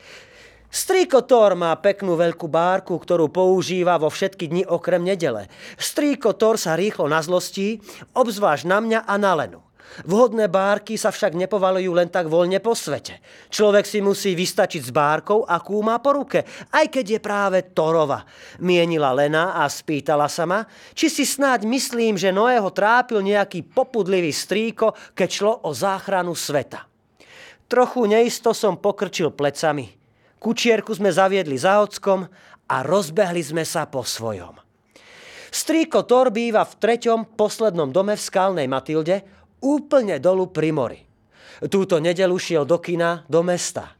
Strýko 0.71 1.27
Thor 1.27 1.59
má 1.59 1.75
peknú 1.83 2.15
veľkú 2.15 2.47
bárku, 2.47 2.95
ktorú 2.95 3.27
používa 3.27 3.99
vo 3.99 4.07
všetky 4.07 4.47
dni 4.47 4.63
okrem 4.71 5.03
nedele. 5.03 5.51
Strýko 5.75 6.39
Thor 6.39 6.63
sa 6.63 6.79
rýchlo 6.79 7.11
nazlostí, 7.11 7.83
obzvlášť 8.15 8.71
na 8.71 8.79
mňa 8.79 9.01
a 9.03 9.15
na 9.19 9.35
Lenu. 9.35 9.70
Vhodné 10.07 10.47
bárky 10.47 10.95
sa 10.95 11.11
však 11.11 11.35
nepovalujú 11.35 11.91
len 11.91 12.07
tak 12.07 12.31
voľne 12.31 12.63
po 12.63 12.79
svete. 12.79 13.19
Človek 13.51 13.85
si 13.85 13.99
musí 13.99 14.39
vystačiť 14.39 14.83
s 14.87 14.91
bárkou, 14.95 15.43
akú 15.43 15.83
má 15.83 15.99
po 15.99 16.15
ruke, 16.15 16.47
aj 16.71 16.87
keď 16.89 17.19
je 17.19 17.21
práve 17.21 17.59
Torova. 17.75 18.23
Mienila 18.63 19.11
Lena 19.11 19.59
a 19.59 19.67
spýtala 19.67 20.31
sa 20.31 20.47
ma, 20.47 20.63
či 20.95 21.11
si 21.11 21.27
snáď 21.27 21.67
myslím, 21.67 22.15
že 22.15 22.31
Noého 22.31 22.71
trápil 22.71 23.19
nejaký 23.21 23.67
popudlivý 23.67 24.31
strýko, 24.31 24.95
keď 25.13 25.29
šlo 25.29 25.53
o 25.67 25.75
záchranu 25.75 26.39
sveta. 26.39 26.87
Trochu 27.71 28.07
neisto 28.07 28.51
som 28.51 28.79
pokrčil 28.79 29.31
plecami. 29.31 29.91
Kučierku 30.41 30.95
sme 30.97 31.13
zaviedli 31.13 31.55
za 31.55 31.83
ockom 31.85 32.25
a 32.71 32.77
rozbehli 32.87 33.43
sme 33.43 33.67
sa 33.67 33.87
po 33.91 34.07
svojom. 34.07 34.57
Strýko 35.51 36.07
Thor 36.07 36.31
býva 36.31 36.63
v 36.63 36.79
treťom 36.79 37.35
poslednom 37.35 37.91
dome 37.91 38.15
v 38.15 38.23
Skalnej 38.23 38.71
Matilde, 38.71 39.40
úplne 39.61 40.19
dolu 40.19 40.49
pri 40.49 40.71
mori. 40.73 41.01
Túto 41.69 42.01
nedelu 42.01 42.33
šiel 42.41 42.65
do 42.65 42.81
kina, 42.81 43.25
do 43.29 43.45
mesta. 43.45 43.93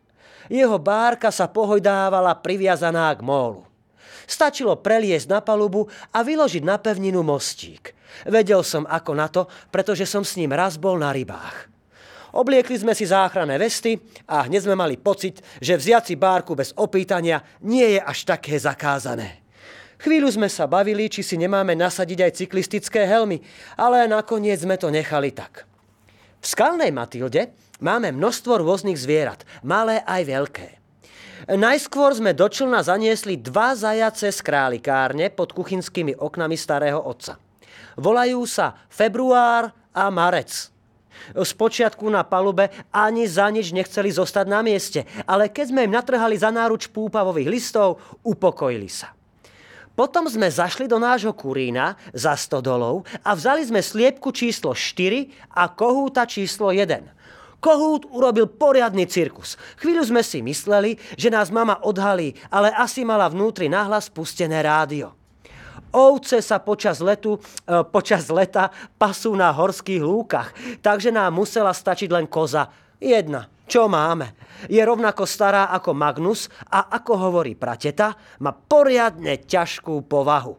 Jeho 0.49 0.81
bárka 0.81 1.29
sa 1.31 1.47
pohojdávala 1.47 2.41
priviazaná 2.41 3.13
k 3.15 3.21
mólu. 3.23 3.63
Stačilo 4.27 4.79
preliesť 4.81 5.29
na 5.29 5.41
palubu 5.45 5.87
a 6.11 6.25
vyložiť 6.25 6.63
na 6.65 6.81
pevninu 6.81 7.21
mostík. 7.21 7.95
Vedel 8.27 8.65
som 8.67 8.89
ako 8.89 9.13
na 9.15 9.27
to, 9.31 9.47
pretože 9.71 10.07
som 10.09 10.27
s 10.27 10.35
ním 10.41 10.51
raz 10.51 10.81
bol 10.81 10.99
na 10.99 11.15
rybách. 11.15 11.71
Obliekli 12.31 12.79
sme 12.79 12.95
si 12.95 13.11
záchranné 13.11 13.59
vesty 13.59 13.99
a 14.31 14.47
hneď 14.47 14.71
sme 14.71 14.79
mali 14.79 14.95
pocit, 14.95 15.43
že 15.59 15.75
vziať 15.75 16.05
si 16.07 16.15
bárku 16.15 16.55
bez 16.55 16.71
opýtania 16.79 17.43
nie 17.67 17.99
je 17.99 18.01
až 18.03 18.23
také 18.23 18.55
zakázané. 18.55 19.40
Chvíľu 20.01 20.33
sme 20.33 20.49
sa 20.49 20.65
bavili, 20.65 21.13
či 21.13 21.21
si 21.21 21.37
nemáme 21.37 21.77
nasadiť 21.77 22.19
aj 22.25 22.37
cyklistické 22.41 23.05
helmy, 23.05 23.45
ale 23.77 24.09
nakoniec 24.09 24.57
sme 24.57 24.81
to 24.81 24.89
nechali 24.89 25.29
tak. 25.29 25.69
V 26.41 26.47
skalnej 26.49 26.89
Matilde 26.89 27.53
máme 27.85 28.09
množstvo 28.17 28.65
rôznych 28.65 28.97
zvierat, 28.97 29.45
malé 29.61 30.01
aj 30.09 30.23
veľké. 30.25 30.69
Najskôr 31.53 32.17
sme 32.17 32.33
do 32.33 32.49
člna 32.49 32.81
zaniesli 32.81 33.37
dva 33.37 33.77
zajace 33.77 34.33
z 34.33 34.41
králikárne 34.41 35.29
pod 35.29 35.53
kuchynskými 35.53 36.17
oknami 36.17 36.57
starého 36.57 37.01
otca. 37.01 37.37
Volajú 38.01 38.49
sa 38.49 38.81
Február 38.89 39.69
a 39.93 40.05
Marec. 40.09 40.73
Spočiatku 41.37 42.09
na 42.09 42.25
palube 42.25 42.73
ani 42.89 43.29
za 43.29 43.53
nič 43.53 43.77
nechceli 43.77 44.09
zostať 44.09 44.47
na 44.49 44.65
mieste, 44.65 45.05
ale 45.29 45.53
keď 45.53 45.77
sme 45.77 45.85
im 45.85 45.93
natrhali 45.93 46.41
za 46.41 46.49
náruč 46.49 46.89
púpavových 46.89 47.53
listov, 47.53 48.01
upokojili 48.25 48.89
sa. 48.89 49.13
Potom 50.01 50.25
sme 50.25 50.49
zašli 50.49 50.89
do 50.89 50.97
nášho 50.97 51.37
kurína 51.37 51.93
za 52.17 52.33
stodolou 52.33 53.05
a 53.21 53.37
vzali 53.37 53.69
sme 53.69 53.85
sliepku 53.85 54.33
číslo 54.33 54.73
4 54.73 55.53
a 55.53 55.69
kohúta 55.69 56.25
číslo 56.25 56.73
1. 56.73 57.61
Kohút 57.61 58.09
urobil 58.09 58.49
poriadny 58.49 59.05
cirkus. 59.05 59.61
Chvíľu 59.77 60.09
sme 60.09 60.25
si 60.25 60.41
mysleli, 60.41 60.97
že 61.21 61.29
nás 61.29 61.53
mama 61.53 61.85
odhalí, 61.85 62.33
ale 62.49 62.73
asi 62.73 63.05
mala 63.05 63.29
vnútri 63.29 63.69
nahlas 63.69 64.09
pustené 64.09 64.65
rádio. 64.65 65.13
Ovce 65.93 66.41
sa 66.41 66.57
počas, 66.65 67.05
letu, 67.05 67.37
e, 67.69 67.85
počas 67.85 68.33
leta 68.33 68.73
pasú 68.97 69.37
na 69.37 69.53
horských 69.53 70.01
lúkach, 70.01 70.57
takže 70.81 71.13
nám 71.13 71.37
musela 71.37 71.77
stačiť 71.77 72.09
len 72.09 72.25
koza. 72.25 72.73
Jedna 72.97 73.53
čo 73.71 73.87
máme. 73.87 74.35
Je 74.67 74.83
rovnako 74.83 75.23
stará 75.23 75.71
ako 75.71 75.95
Magnus 75.95 76.51
a 76.67 76.91
ako 76.91 77.31
hovorí 77.31 77.55
prateta, 77.55 78.19
má 78.43 78.51
poriadne 78.51 79.39
ťažkú 79.39 80.05
povahu. 80.11 80.59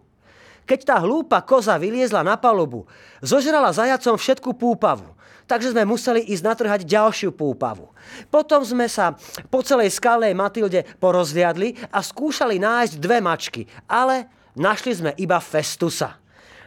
Keď 0.64 0.80
tá 0.88 0.96
hlúpa 1.04 1.44
koza 1.44 1.76
vyliezla 1.76 2.24
na 2.24 2.40
palubu, 2.40 2.88
zožrala 3.20 3.76
zajacom 3.76 4.16
všetku 4.16 4.56
púpavu, 4.56 5.12
takže 5.44 5.76
sme 5.76 5.84
museli 5.84 6.24
ísť 6.32 6.48
natrhať 6.48 6.82
ďalšiu 6.88 7.36
púpavu. 7.36 7.92
Potom 8.32 8.64
sme 8.64 8.88
sa 8.88 9.20
po 9.52 9.60
celej 9.60 9.92
skalnej 9.92 10.32
Matilde 10.32 10.88
porozliadli 11.04 11.76
a 11.92 12.00
skúšali 12.00 12.56
nájsť 12.56 12.96
dve 12.96 13.20
mačky, 13.20 13.62
ale 13.92 14.32
našli 14.56 14.96
sme 14.96 15.12
iba 15.20 15.44
Festusa. 15.44 16.21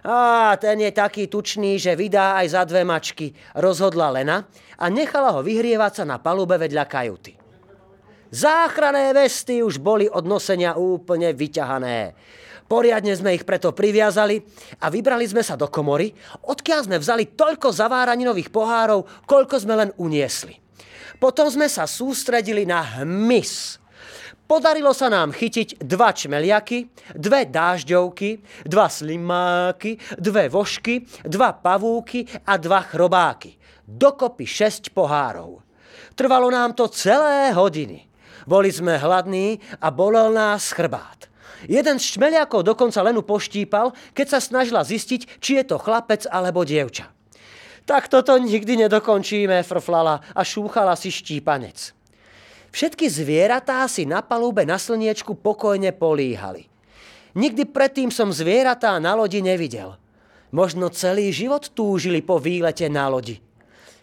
Á, 0.05 0.53
ten 0.61 0.85
je 0.85 0.93
taký 0.93 1.33
tučný, 1.33 1.81
že 1.81 1.97
vydá 1.97 2.37
aj 2.45 2.47
za 2.53 2.63
dve 2.69 2.85
mačky, 2.85 3.33
rozhodla 3.57 4.13
Lena 4.13 4.45
a 4.77 4.93
nechala 4.93 5.33
ho 5.33 5.41
vyhrievať 5.41 5.93
sa 5.97 6.05
na 6.05 6.21
palube 6.21 6.61
vedľa 6.61 6.85
kajuty. 6.85 7.33
Záchrané 8.29 9.17
vesty 9.17 9.65
už 9.65 9.81
boli 9.81 10.05
od 10.05 10.29
nosenia 10.29 10.77
úplne 10.77 11.33
vyťahané. 11.33 12.13
Poriadne 12.69 13.17
sme 13.17 13.33
ich 13.33 13.49
preto 13.49 13.73
priviazali 13.73 14.45
a 14.85 14.93
vybrali 14.93 15.25
sme 15.25 15.41
sa 15.41 15.57
do 15.57 15.73
komory, 15.73 16.13
odkiaľ 16.53 16.81
sme 16.85 16.97
vzali 17.01 17.33
toľko 17.33 17.73
zaváraninových 17.73 18.53
pohárov, 18.53 19.25
koľko 19.25 19.57
sme 19.57 19.75
len 19.89 19.91
uniesli. 19.97 20.61
Potom 21.17 21.49
sme 21.49 21.65
sa 21.71 21.89
sústredili 21.89 22.69
na 22.69 22.85
hmyz, 23.01 23.81
Podarilo 24.45 24.93
sa 24.93 25.09
nám 25.09 25.33
chytiť 25.33 25.81
dva 25.81 26.13
čmeliaky, 26.13 26.93
dve 27.17 27.49
dážďovky, 27.49 28.45
dva 28.69 28.93
slimáky, 28.93 29.97
dve 30.21 30.53
vošky, 30.53 31.01
dva 31.25 31.57
pavúky 31.57 32.29
a 32.45 32.61
dva 32.61 32.85
chrobáky. 32.85 33.57
Dokopy 33.89 34.45
šesť 34.45 34.93
pohárov. 34.93 35.65
Trvalo 36.13 36.53
nám 36.53 36.77
to 36.77 36.93
celé 36.93 37.57
hodiny. 37.57 38.05
Boli 38.45 38.69
sme 38.69 39.01
hladní 39.01 39.65
a 39.81 39.89
bolel 39.89 40.29
nás 40.37 40.77
chrbát. 40.77 41.33
Jeden 41.65 41.97
z 41.97 42.21
čmeliakov 42.21 42.69
dokonca 42.69 43.01
Lenu 43.01 43.25
poštípal, 43.25 43.97
keď 44.13 44.37
sa 44.37 44.41
snažila 44.45 44.85
zistiť, 44.85 45.41
či 45.41 45.57
je 45.57 45.65
to 45.65 45.81
chlapec 45.81 46.29
alebo 46.29 46.69
dievča. 46.69 47.09
Tak 47.89 48.13
toto 48.13 48.37
nikdy 48.37 48.85
nedokončíme, 48.85 49.65
frflala 49.65 50.21
a 50.37 50.41
šúchala 50.45 50.93
si 50.97 51.09
štípanec. 51.09 52.04
Všetky 52.75 53.07
zvieratá 53.07 53.87
si 53.87 54.03
na 54.03 54.19
palube 54.19 54.67
na 54.67 54.83
slniečku 54.83 55.39
pokojne 55.39 55.95
políhali. 55.95 56.67
Nikdy 57.39 57.71
predtým 57.71 58.11
som 58.11 58.35
zvieratá 58.35 58.99
na 58.99 59.15
lodi 59.15 59.39
nevidel. 59.39 59.95
Možno 60.51 60.91
celý 60.91 61.31
život 61.31 61.71
túžili 61.71 62.19
po 62.19 62.43
výlete 62.43 62.91
na 62.91 63.07
lodi. 63.07 63.39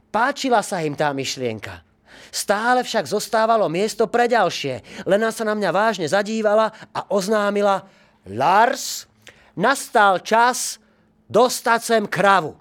Páčila 0.07 0.63
sa 0.63 0.79
im 0.87 0.95
tá 0.95 1.11
myšlienka. 1.11 1.83
Stále 2.31 2.87
však 2.87 3.11
zostávalo 3.11 3.67
miesto 3.67 4.07
pre 4.07 4.31
ďalšie. 4.31 5.03
Lena 5.03 5.35
sa 5.35 5.43
na 5.43 5.51
mňa 5.51 5.71
vážne 5.75 6.07
zadívala 6.07 6.71
a 6.95 7.11
oznámila 7.11 7.83
Lars, 8.23 9.03
nastal 9.51 10.23
čas 10.23 10.79
dostať 11.27 11.79
sem 11.83 12.03
kravu. 12.07 12.55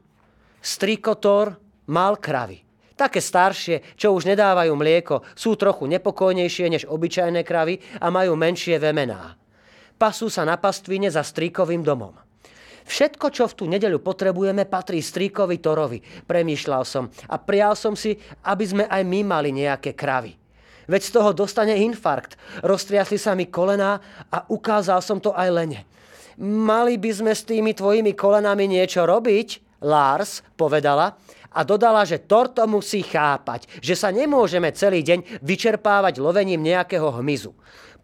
Strikotor 0.59 1.55
mal 1.87 2.19
kravy. 2.19 2.70
Také 3.01 3.25
staršie, 3.25 3.97
čo 3.97 4.13
už 4.13 4.29
nedávajú 4.29 4.77
mlieko, 4.77 5.25
sú 5.33 5.57
trochu 5.57 5.89
nepokojnejšie 5.89 6.67
než 6.69 6.85
obyčajné 6.85 7.41
kravy 7.49 7.81
a 7.97 8.13
majú 8.13 8.37
menšie 8.37 8.77
vemená. 8.77 9.41
Pasú 9.97 10.29
sa 10.29 10.45
na 10.45 10.61
pastvine 10.61 11.09
za 11.09 11.25
stríkovým 11.25 11.81
domom. 11.81 12.13
Všetko, 12.85 13.33
čo 13.33 13.49
v 13.49 13.57
tú 13.57 13.65
nedeľu 13.73 14.05
potrebujeme, 14.05 14.69
patrí 14.69 15.01
stríkovi 15.01 15.65
Torovi, 15.65 16.05
premýšľal 16.29 16.83
som 16.85 17.09
a 17.33 17.41
prial 17.41 17.73
som 17.73 17.97
si, 17.97 18.21
aby 18.45 18.65
sme 18.69 18.85
aj 18.85 19.01
my 19.09 19.21
mali 19.25 19.49
nejaké 19.57 19.97
kravy. 19.97 20.37
Veď 20.85 21.01
z 21.01 21.11
toho 21.17 21.31
dostane 21.33 21.81
infarkt. 21.81 22.37
Roztriasli 22.61 23.17
sa 23.17 23.33
mi 23.33 23.49
kolená 23.49 23.97
a 24.29 24.45
ukázal 24.45 25.01
som 25.01 25.17
to 25.17 25.33
aj 25.33 25.49
Lene. 25.49 25.89
Mali 26.41 27.01
by 27.01 27.11
sme 27.17 27.33
s 27.33 27.49
tými 27.49 27.73
tvojimi 27.73 28.13
kolenami 28.13 28.69
niečo 28.69 29.09
robiť, 29.09 29.81
Lars 29.81 30.45
povedala 30.61 31.17
a 31.51 31.67
dodala, 31.67 32.07
že 32.07 32.23
Torto 32.23 32.63
musí 32.71 33.03
chápať, 33.03 33.67
že 33.83 33.99
sa 33.99 34.15
nemôžeme 34.15 34.71
celý 34.71 35.03
deň 35.03 35.43
vyčerpávať 35.43 36.23
lovením 36.23 36.63
nejakého 36.63 37.11
hmyzu. 37.19 37.51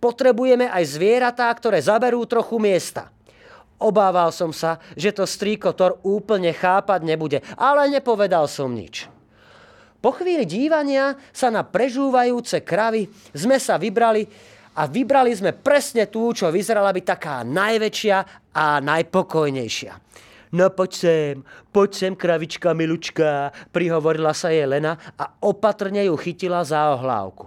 Potrebujeme 0.02 0.68
aj 0.68 0.98
zvieratá, 0.98 1.48
ktoré 1.54 1.80
zaberú 1.80 2.26
trochu 2.26 2.58
miesta. 2.58 3.08
Obával 3.76 4.32
som 4.32 4.50
sa, 4.56 4.80
že 4.96 5.12
to 5.12 5.28
strýko 5.28 5.76
Tor 5.76 6.00
úplne 6.00 6.50
chápať 6.52 7.00
nebude, 7.04 7.38
ale 7.60 7.92
nepovedal 7.92 8.48
som 8.48 8.72
nič. 8.72 9.08
Po 10.00 10.12
chvíli 10.12 10.44
dívania 10.46 11.16
sa 11.32 11.50
na 11.52 11.64
prežúvajúce 11.64 12.62
kravy 12.62 13.08
sme 13.32 13.58
sa 13.58 13.76
vybrali 13.76 14.28
a 14.76 14.84
vybrali 14.84 15.32
sme 15.32 15.56
presne 15.56 16.08
tú, 16.08 16.36
čo 16.36 16.52
vyzerala 16.52 16.92
byť 16.92 17.04
taká 17.04 17.40
najväčšia 17.42 18.16
a 18.52 18.80
najpokojnejšia. 18.84 19.92
No 20.56 20.72
poď 20.72 20.92
sem, 20.96 21.34
poď 21.68 21.90
sem, 21.92 22.12
kravička 22.16 22.72
milučka, 22.72 23.52
prihovorila 23.76 24.32
sa 24.32 24.48
jej 24.48 24.64
Lena 24.64 24.96
a 25.20 25.36
opatrne 25.44 26.00
ju 26.08 26.16
chytila 26.16 26.64
za 26.64 26.96
ohlávku. 26.96 27.44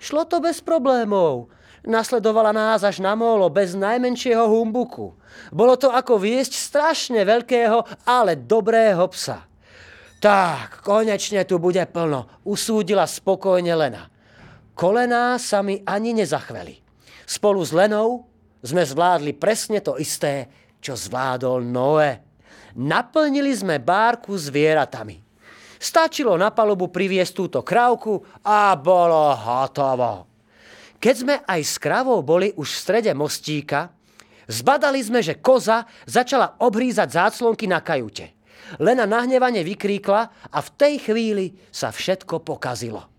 Šlo 0.00 0.24
to 0.24 0.40
bez 0.40 0.64
problémov. 0.64 1.52
Nasledovala 1.84 2.56
nás 2.56 2.80
až 2.80 3.04
na 3.04 3.12
molo 3.12 3.52
bez 3.52 3.76
najmenšieho 3.76 4.48
humbuku. 4.48 5.12
Bolo 5.52 5.76
to 5.76 5.92
ako 5.92 6.16
viesť 6.16 6.56
strašne 6.56 7.20
veľkého, 7.28 8.08
ale 8.08 8.40
dobrého 8.40 9.04
psa. 9.12 9.44
Tak, 10.16 10.80
konečne 10.80 11.44
tu 11.44 11.60
bude 11.60 11.84
plno, 11.92 12.40
usúdila 12.48 13.04
spokojne 13.04 13.76
Lena. 13.76 14.08
Kolená 14.72 15.36
sa 15.36 15.60
mi 15.60 15.84
ani 15.84 16.16
nezachveli. 16.16 16.80
Spolu 17.28 17.60
s 17.60 17.76
Lenou 17.76 18.24
sme 18.64 18.80
zvládli 18.80 19.36
presne 19.36 19.84
to 19.84 20.00
isté, 20.00 20.48
čo 20.80 20.96
zvládol 20.96 21.60
Noé. 21.62 22.25
Naplnili 22.76 23.52
sme 23.56 23.80
bárku 23.80 24.36
zvieratami. 24.36 25.24
Stačilo 25.76 26.36
na 26.36 26.52
palubu 26.52 26.88
priviesť 26.88 27.32
túto 27.32 27.60
krávku 27.60 28.20
a 28.44 28.72
bolo 28.76 29.32
hotovo. 29.32 30.28
Keď 30.96 31.14
sme 31.16 31.34
aj 31.44 31.60
s 31.60 31.76
kravou 31.76 32.20
boli 32.24 32.52
už 32.56 32.68
v 32.72 32.80
strede 32.80 33.12
mostíka, 33.12 33.92
zbadali 34.48 35.00
sme, 35.04 35.20
že 35.20 35.40
koza 35.40 35.84
začala 36.08 36.56
obhrízať 36.60 37.08
záclonky 37.12 37.68
na 37.68 37.84
kajute. 37.84 38.32
Lena 38.82 39.06
nahnevane 39.06 39.62
vykríkla 39.62 40.22
a 40.50 40.58
v 40.58 40.68
tej 40.74 40.94
chvíli 40.98 41.54
sa 41.70 41.94
všetko 41.94 42.42
pokazilo. 42.42 43.15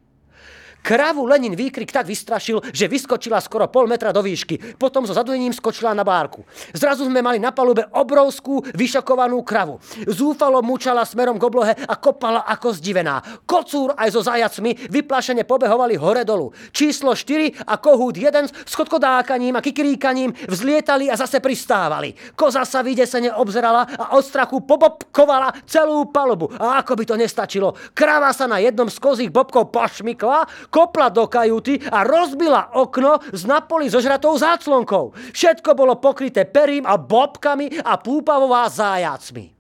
Kravu 0.82 1.28
Lenin 1.28 1.52
výkrik 1.56 1.92
tak 1.92 2.08
vystrašil, 2.08 2.64
že 2.72 2.88
vyskočila 2.88 3.44
skoro 3.44 3.68
pol 3.68 3.92
metra 3.92 4.16
do 4.16 4.24
výšky. 4.24 4.80
Potom 4.80 5.04
so 5.04 5.12
zadujením 5.12 5.52
skočila 5.52 5.92
na 5.92 6.08
bárku. 6.08 6.48
Zrazu 6.72 7.04
sme 7.04 7.20
mali 7.20 7.44
na 7.44 7.52
palube 7.52 7.84
obrovskú 7.92 8.64
vyšokovanú 8.72 9.44
kravu. 9.44 9.84
Zúfalo 10.08 10.64
mučala 10.64 11.04
smerom 11.04 11.36
k 11.36 11.44
oblohe 11.44 11.74
a 11.76 11.94
kopala 12.00 12.48
ako 12.48 12.72
zdivená. 12.72 13.20
Kocúr 13.44 14.00
aj 14.00 14.10
so 14.16 14.24
zajacmi 14.24 14.88
vyplašene 14.88 15.44
pobehovali 15.44 16.00
hore 16.00 16.24
dolu. 16.24 16.56
Číslo 16.72 17.12
4 17.12 17.68
a 17.68 17.76
kohút 17.84 18.16
1 18.16 18.68
s 18.68 18.74
chodkodákaním 18.76 19.60
a 19.60 19.66
kikiríkaním 19.66 20.32
vzlietali 20.48 21.12
a 21.12 21.20
zase 21.20 21.44
pristávali. 21.44 22.16
Koza 22.40 22.64
sa 22.64 22.80
vydesene 22.80 23.34
obzerala 23.36 23.84
a 23.84 24.16
od 24.16 24.24
strachu 24.24 24.64
pobobkovala 24.64 25.68
celú 25.68 26.08
palubu. 26.08 26.48
A 26.56 26.80
ako 26.80 26.96
by 26.96 27.04
to 27.04 27.16
nestačilo, 27.20 27.76
krava 27.92 28.32
sa 28.32 28.48
na 28.48 28.64
jednom 28.64 28.88
z 28.88 28.98
kozích 29.04 29.32
bobkov 29.34 29.70
pošmykla, 29.76 30.67
kopla 30.70 31.10
do 31.10 31.26
kajuty 31.28 31.82
a 31.88 32.04
rozbila 32.04 32.76
okno 32.76 33.20
z 33.34 33.44
napoli 33.48 33.90
zožratou 33.90 34.36
záclonkou. 34.38 35.16
Všetko 35.34 35.74
bolo 35.74 35.98
pokryté 35.98 36.46
perím 36.46 36.86
a 36.86 37.00
bobkami 37.00 37.82
a 37.82 37.98
púpavová 37.98 38.68
zájacmi. 38.70 39.54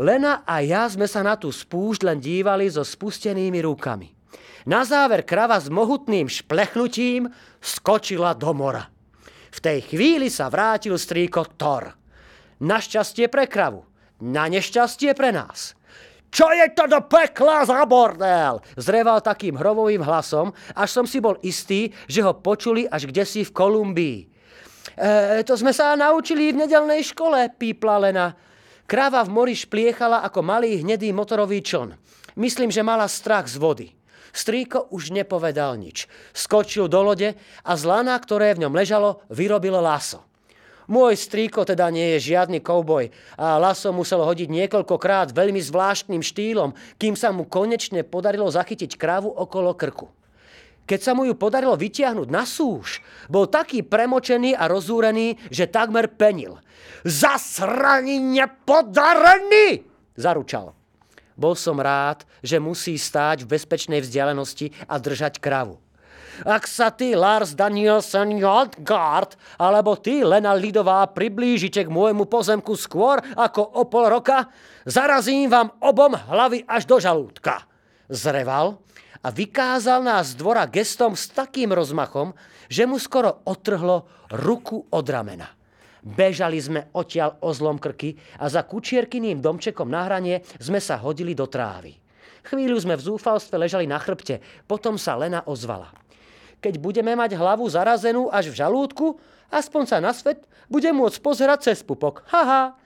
Lena 0.00 0.46
a 0.48 0.64
ja 0.64 0.88
sme 0.88 1.04
sa 1.04 1.20
na 1.20 1.36
tú 1.36 1.52
spúšť 1.52 2.06
len 2.08 2.18
dívali 2.22 2.70
so 2.70 2.80
spustenými 2.80 3.60
rukami. 3.60 4.08
Na 4.68 4.84
záver 4.84 5.24
krava 5.24 5.56
s 5.56 5.72
mohutným 5.72 6.28
šplechnutím 6.28 7.28
skočila 7.60 8.36
do 8.36 8.52
mora. 8.52 8.88
V 9.50 9.58
tej 9.58 9.82
chvíli 9.88 10.30
sa 10.30 10.46
vrátil 10.46 10.94
strýko 10.94 11.58
Thor. 11.58 11.96
Našťastie 12.60 13.32
pre 13.32 13.48
kravu, 13.48 13.82
na 14.20 14.46
nešťastie 14.46 15.16
pre 15.16 15.32
nás– 15.32 15.72
čo 16.30 16.46
je 16.54 16.66
to 16.70 16.86
do 16.86 17.02
pekla 17.10 17.66
za 17.66 17.82
bordel? 17.90 18.62
Zreval 18.78 19.18
takým 19.18 19.58
hrovovým 19.58 20.00
hlasom, 20.00 20.54
až 20.78 20.88
som 20.94 21.04
si 21.06 21.18
bol 21.18 21.34
istý, 21.42 21.90
že 22.06 22.22
ho 22.22 22.38
počuli 22.38 22.86
až 22.86 23.10
kde 23.10 23.26
si 23.26 23.42
v 23.42 23.50
Kolumbii. 23.50 24.18
E, 24.94 25.42
to 25.42 25.58
sme 25.58 25.74
sa 25.74 25.98
naučili 25.98 26.54
v 26.54 26.66
nedelnej 26.66 27.02
škole, 27.02 27.50
pípla 27.58 27.98
Lena. 27.98 28.38
Kráva 28.86 29.26
v 29.26 29.34
mori 29.34 29.54
špliechala 29.58 30.22
ako 30.22 30.42
malý 30.42 30.82
hnedý 30.82 31.10
motorový 31.10 31.62
čln. 31.62 31.98
Myslím, 32.38 32.70
že 32.70 32.86
mala 32.86 33.10
strach 33.10 33.50
z 33.50 33.58
vody. 33.58 33.88
Strýko 34.30 34.94
už 34.94 35.10
nepovedal 35.10 35.74
nič. 35.74 36.06
Skočil 36.30 36.86
do 36.86 37.02
lode 37.02 37.34
a 37.66 37.72
z 37.74 37.82
lana, 37.82 38.14
ktoré 38.14 38.54
v 38.54 38.66
ňom 38.66 38.74
ležalo, 38.74 39.26
vyrobil 39.26 39.74
laso. 39.82 40.29
Môj 40.90 41.14
strýko 41.14 41.62
teda 41.62 41.86
nie 41.94 42.18
je 42.18 42.34
žiadny 42.34 42.58
kouboj 42.58 43.14
a 43.38 43.62
laso 43.62 43.94
musel 43.94 44.26
hodiť 44.26 44.50
niekoľkokrát 44.50 45.30
veľmi 45.30 45.62
zvláštnym 45.62 46.18
štýlom, 46.18 46.74
kým 46.98 47.14
sa 47.14 47.30
mu 47.30 47.46
konečne 47.46 48.02
podarilo 48.02 48.50
zachytiť 48.50 48.98
krávu 48.98 49.30
okolo 49.30 49.70
krku. 49.78 50.10
Keď 50.90 50.98
sa 50.98 51.14
mu 51.14 51.22
ju 51.22 51.38
podarilo 51.38 51.78
vytiahnuť 51.78 52.26
na 52.26 52.42
súž, 52.42 52.98
bol 53.30 53.46
taký 53.46 53.86
premočený 53.86 54.58
a 54.58 54.66
rozúrený, 54.66 55.38
že 55.46 55.70
takmer 55.70 56.10
penil. 56.10 56.58
Zasraný 57.06 58.18
nepodarený! 58.18 59.86
Zaručal. 60.18 60.74
Bol 61.38 61.54
som 61.54 61.78
rád, 61.78 62.26
že 62.42 62.58
musí 62.58 62.98
stáť 62.98 63.46
v 63.46 63.54
bezpečnej 63.54 64.02
vzdialenosti 64.02 64.74
a 64.90 64.98
držať 64.98 65.38
kravu. 65.38 65.78
Ak 66.46 66.64
sa 66.64 66.88
ty, 66.88 67.12
Lars 67.12 67.52
Danielsen 67.52 68.40
Jodgard, 68.40 69.36
alebo 69.60 70.00
ty, 70.00 70.24
Lena 70.24 70.56
Lidová, 70.56 71.04
priblížite 71.04 71.84
k 71.84 71.92
môjmu 71.92 72.24
pozemku 72.24 72.72
skôr 72.80 73.20
ako 73.36 73.60
o 73.76 73.84
pol 73.84 74.08
roka, 74.08 74.48
zarazím 74.88 75.52
vám 75.52 75.68
obom 75.84 76.16
hlavy 76.16 76.64
až 76.64 76.88
do 76.88 76.96
žalúdka. 76.96 77.68
Zreval 78.08 78.80
a 79.20 79.28
vykázal 79.28 80.00
nás 80.00 80.32
z 80.32 80.40
dvora 80.40 80.64
gestom 80.64 81.12
s 81.12 81.28
takým 81.28 81.76
rozmachom, 81.76 82.32
že 82.72 82.88
mu 82.88 82.96
skoro 82.96 83.44
otrhlo 83.44 84.08
ruku 84.32 84.88
od 84.88 85.04
ramena. 85.04 85.52
Bežali 86.00 86.56
sme 86.56 86.88
odtiaľ 86.96 87.36
o 87.44 87.52
zlom 87.52 87.76
krky 87.76 88.16
a 88.40 88.48
za 88.48 88.64
kučierkyným 88.64 89.44
domčekom 89.44 89.92
na 89.92 90.08
hranie 90.08 90.40
sme 90.56 90.80
sa 90.80 90.96
hodili 90.96 91.36
do 91.36 91.44
trávy. 91.44 91.92
Chvíľu 92.40 92.80
sme 92.80 92.96
v 92.96 93.04
zúfalstve 93.04 93.60
ležali 93.60 93.84
na 93.84 94.00
chrbte, 94.00 94.40
potom 94.64 94.96
sa 94.96 95.20
Lena 95.20 95.44
ozvala 95.44 95.92
keď 96.60 96.78
budeme 96.78 97.16
mať 97.16 97.34
hlavu 97.34 97.66
zarazenú 97.66 98.28
až 98.28 98.52
v 98.52 98.58
žalúdku, 98.60 99.16
aspoň 99.50 99.82
sa 99.88 99.98
na 99.98 100.12
svet 100.14 100.44
bude 100.70 100.88
môcť 100.92 101.18
pozerať 101.18 101.72
cez 101.72 101.82
pupok. 101.82 102.22
Haha. 102.30 102.78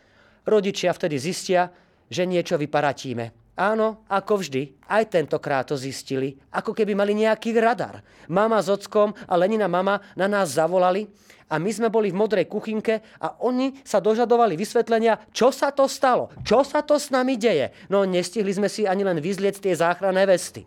Rodičia 0.48 0.94
vtedy 0.96 1.20
zistia, 1.20 1.68
že 2.08 2.24
niečo 2.24 2.56
vyparatíme. 2.56 3.44
Áno, 3.54 4.02
ako 4.10 4.42
vždy, 4.42 4.82
aj 4.90 5.14
tentokrát 5.14 5.62
to 5.70 5.78
zistili, 5.78 6.34
ako 6.50 6.74
keby 6.74 6.90
mali 6.98 7.14
nejaký 7.14 7.54
radar. 7.54 8.02
Mama 8.26 8.58
s 8.58 8.66
ockom 8.66 9.14
a 9.14 9.34
Lenina 9.38 9.70
mama 9.70 10.02
na 10.18 10.26
nás 10.26 10.58
zavolali 10.58 11.06
a 11.46 11.62
my 11.62 11.70
sme 11.70 11.86
boli 11.86 12.10
v 12.10 12.18
modrej 12.18 12.50
kuchynke 12.50 12.98
a 13.22 13.38
oni 13.46 13.78
sa 13.86 14.02
dožadovali 14.02 14.58
vysvetlenia, 14.58 15.30
čo 15.30 15.54
sa 15.54 15.70
to 15.70 15.86
stalo, 15.86 16.34
čo 16.42 16.66
sa 16.66 16.82
to 16.82 16.98
s 16.98 17.14
nami 17.14 17.38
deje. 17.38 17.70
No 17.86 18.02
nestihli 18.02 18.50
sme 18.50 18.66
si 18.66 18.90
ani 18.90 19.06
len 19.06 19.22
vyzliec 19.22 19.54
tie 19.62 19.78
záchranné 19.78 20.26
vesty. 20.26 20.66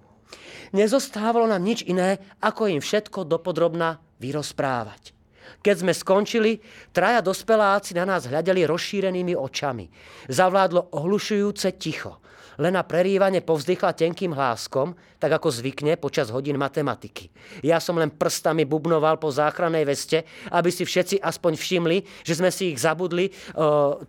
Nezostávalo 0.75 1.47
nám 1.47 1.63
nič 1.63 1.83
iné, 1.87 2.19
ako 2.43 2.67
im 2.67 2.81
všetko 2.83 3.23
dopodrobná 3.23 3.99
vyrozprávať. 4.19 5.17
Keď 5.63 5.75
sme 5.79 5.93
skončili, 5.95 6.59
traja 6.91 7.23
dospeláci 7.23 7.95
na 7.95 8.03
nás 8.03 8.27
hľadeli 8.27 8.67
rozšírenými 8.67 9.31
očami. 9.33 9.87
Zavládlo 10.27 10.91
ohlušujúce 10.91 11.79
ticho. 11.79 12.19
Lena 12.57 12.81
prerývane 12.81 13.45
povzdychla 13.45 13.93
tenkým 13.93 14.33
hláskom, 14.33 14.97
tak 15.21 15.29
ako 15.29 15.53
zvykne 15.53 15.93
počas 16.01 16.33
hodín 16.33 16.57
matematiky. 16.57 17.29
Ja 17.61 17.77
som 17.77 18.01
len 18.01 18.09
prstami 18.09 18.65
bubnoval 18.65 19.21
po 19.21 19.29
záchrannej 19.29 19.85
veste, 19.85 20.25
aby 20.49 20.73
si 20.73 20.81
všetci 20.81 21.21
aspoň 21.21 21.53
všimli, 21.53 21.97
že 22.25 22.33
sme 22.33 22.49
si 22.49 22.73
ich 22.73 22.81
zabudli, 22.81 23.29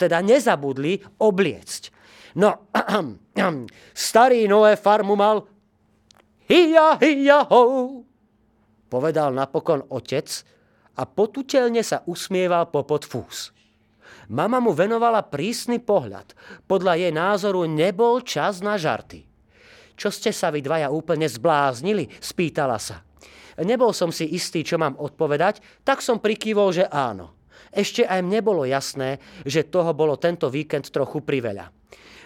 teda 0.00 0.24
nezabudli, 0.24 1.20
obliecť. 1.20 1.82
No, 2.40 2.72
starý 3.92 4.48
Noé 4.48 4.80
farmu 4.80 5.12
mal 5.12 5.44
Hia, 6.48 6.96
hia, 6.96 7.44
ho, 7.44 8.02
povedal 8.88 9.36
napokon 9.36 9.84
otec 9.92 10.24
a 10.96 11.04
potutelne 11.04 11.84
sa 11.84 12.00
usmieval 12.08 12.72
popod 12.72 13.04
fús. 13.04 13.52
Mama 14.32 14.56
mu 14.56 14.72
venovala 14.72 15.24
prísny 15.28 15.76
pohľad. 15.80 16.32
Podľa 16.64 16.92
jej 17.00 17.12
názoru 17.12 17.68
nebol 17.68 18.24
čas 18.24 18.64
na 18.64 18.80
žarty. 18.80 19.28
Čo 19.92 20.08
ste 20.08 20.32
sa 20.32 20.48
vy 20.48 20.64
dvaja 20.64 20.88
úplne 20.88 21.28
zbláznili? 21.28 22.08
Spýtala 22.16 22.80
sa. 22.80 23.04
Nebol 23.60 23.92
som 23.92 24.08
si 24.08 24.24
istý, 24.32 24.64
čo 24.64 24.80
mám 24.80 24.96
odpovedať, 24.96 25.60
tak 25.84 26.00
som 26.00 26.22
prikývol, 26.22 26.70
že 26.72 26.84
áno. 26.88 27.37
Ešte 27.70 28.04
aj 28.04 28.20
mne 28.24 28.40
bolo 28.40 28.62
jasné, 28.64 29.22
že 29.44 29.66
toho 29.66 29.92
bolo 29.92 30.16
tento 30.16 30.48
víkend 30.48 30.88
trochu 30.88 31.20
priveľa. 31.20 31.70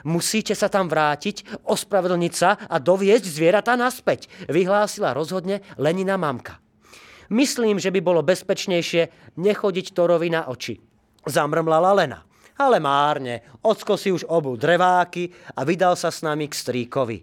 Musíte 0.02 0.58
sa 0.58 0.66
tam 0.66 0.90
vrátiť, 0.90 1.62
ospravedlniť 1.62 2.32
sa 2.34 2.58
a 2.58 2.76
doviesť 2.82 3.22
zvieratá 3.22 3.78
naspäť, 3.78 4.26
vyhlásila 4.50 5.14
rozhodne 5.14 5.62
Lenina 5.78 6.18
mamka. 6.18 6.58
Myslím, 7.30 7.78
že 7.78 7.94
by 7.94 8.00
bolo 8.02 8.20
bezpečnejšie 8.26 9.34
nechodiť 9.38 9.86
Torovi 9.94 10.28
na 10.28 10.50
oči. 10.50 10.76
Zamrmlala 11.22 11.94
Lena. 11.94 12.20
Ale 12.58 12.82
márne, 12.82 13.46
ocko 13.64 13.96
si 13.96 14.12
už 14.12 14.28
obul 14.28 14.60
dreváky 14.60 15.32
a 15.56 15.64
vydal 15.64 15.96
sa 15.96 16.12
s 16.12 16.20
nami 16.20 16.50
k 16.50 16.54
stríkovi. 16.58 17.18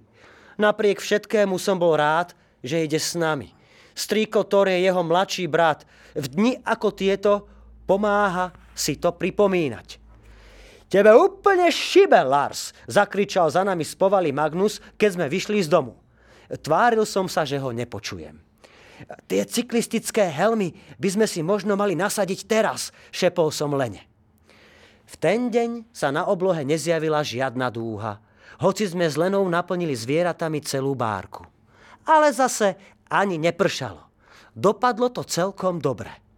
Napriek 0.57 0.97
všetkému 0.97 1.55
som 1.61 1.77
bol 1.77 1.93
rád, 1.93 2.33
že 2.65 2.83
ide 2.83 2.97
s 2.97 3.13
nami. 3.13 3.53
Strýko 3.93 4.47
Thor 4.47 4.71
je 4.71 4.81
jeho 4.81 5.03
mladší 5.03 5.45
brat. 5.45 5.85
V 6.15 6.25
dni 6.31 6.53
ako 6.65 6.87
tieto 6.95 7.31
pomáha 7.89 8.53
si 8.77 9.01
to 9.01 9.09
pripomínať. 9.09 9.97
Tebe 10.89 11.09
úplne 11.17 11.69
šibe, 11.73 12.21
Lars, 12.21 12.77
zakričal 12.85 13.49
za 13.49 13.65
nami 13.65 13.81
spovalý 13.81 14.29
Magnus, 14.29 14.77
keď 14.97 15.09
sme 15.17 15.25
vyšli 15.25 15.65
z 15.65 15.69
domu. 15.69 15.97
Tváril 16.49 17.05
som 17.05 17.25
sa, 17.25 17.45
že 17.45 17.57
ho 17.57 17.73
nepočujem. 17.73 18.37
Tie 19.29 19.41
cyklistické 19.45 20.29
helmy 20.29 20.73
by 20.97 21.09
sme 21.13 21.25
si 21.29 21.45
možno 21.45 21.77
mali 21.77 21.93
nasadiť 21.97 22.45
teraz, 22.45 22.89
šepol 23.13 23.53
som 23.53 23.73
Lene. 23.73 24.05
V 25.09 25.15
ten 25.17 25.49
deň 25.49 25.89
sa 25.89 26.13
na 26.13 26.29
oblohe 26.29 26.61
nezjavila 26.61 27.25
žiadna 27.25 27.73
dúha, 27.73 28.21
hoci 28.59 28.85
sme 28.85 29.07
s 29.07 29.15
Lenou 29.15 29.45
naplnili 29.47 29.95
zvieratami 29.95 30.59
celú 30.61 30.93
bárku. 30.93 31.47
Ale 32.05 32.33
zase 32.33 32.75
ani 33.07 33.39
nepršalo. 33.39 34.09
Dopadlo 34.51 35.13
to 35.13 35.23
celkom 35.23 35.79
dobre. 35.79 36.28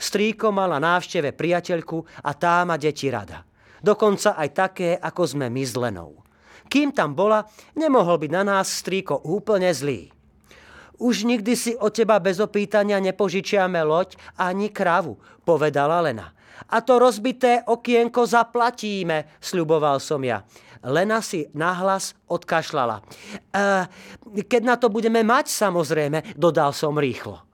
Strýko 0.00 0.48
mal 0.48 0.72
návšteve 0.80 1.36
priateľku 1.36 2.24
a 2.24 2.32
tá 2.32 2.64
ma 2.64 2.80
deti 2.80 3.12
rada. 3.12 3.44
Dokonca 3.84 4.32
aj 4.40 4.48
také, 4.56 4.90
ako 4.96 5.22
sme 5.28 5.52
my 5.52 5.64
s 5.64 5.76
Lenou. 5.76 6.24
Kým 6.70 6.96
tam 6.96 7.12
bola, 7.12 7.44
nemohol 7.76 8.16
byť 8.16 8.30
na 8.32 8.42
nás 8.46 8.80
strýko 8.80 9.26
úplne 9.28 9.68
zlý. 9.74 10.08
Už 11.00 11.24
nikdy 11.24 11.52
si 11.56 11.72
od 11.76 11.90
teba 11.90 12.20
bez 12.20 12.38
opýtania 12.38 13.00
nepožičiame 13.00 13.80
loď 13.80 14.16
ani 14.36 14.68
kravu, 14.68 15.16
povedala 15.44 16.00
Lena. 16.04 16.32
A 16.70 16.84
to 16.84 17.00
rozbité 17.00 17.64
okienko 17.64 18.28
zaplatíme, 18.28 19.40
sľuboval 19.40 19.96
som 19.98 20.20
ja. 20.20 20.44
Lena 20.84 21.24
si 21.24 21.48
nahlas 21.56 22.16
odkašľala. 22.28 23.00
E, 23.00 23.04
keď 24.44 24.62
na 24.64 24.76
to 24.76 24.92
budeme 24.92 25.24
mať, 25.24 25.48
samozrejme, 25.48 26.36
dodal 26.36 26.72
som 26.76 26.96
rýchlo. 26.96 27.49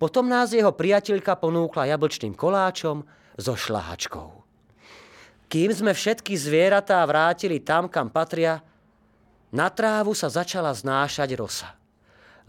Potom 0.00 0.32
nás 0.32 0.56
jeho 0.56 0.72
priateľka 0.72 1.36
ponúkla 1.36 1.84
jablčným 1.92 2.32
koláčom 2.32 3.04
so 3.36 3.52
šlahačkou. 3.52 4.40
Kým 5.52 5.70
sme 5.76 5.92
všetky 5.92 6.32
zvieratá 6.40 7.04
vrátili 7.04 7.60
tam, 7.60 7.84
kam 7.84 8.08
patria, 8.08 8.64
na 9.52 9.68
trávu 9.68 10.16
sa 10.16 10.32
začala 10.32 10.72
znášať 10.72 11.36
rosa. 11.36 11.76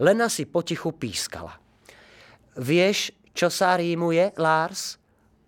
Lena 0.00 0.32
si 0.32 0.48
potichu 0.48 0.96
pískala. 0.96 1.60
Vieš, 2.56 3.12
čo 3.36 3.52
sa 3.52 3.76
rímuje, 3.76 4.32
Lars? 4.40 4.96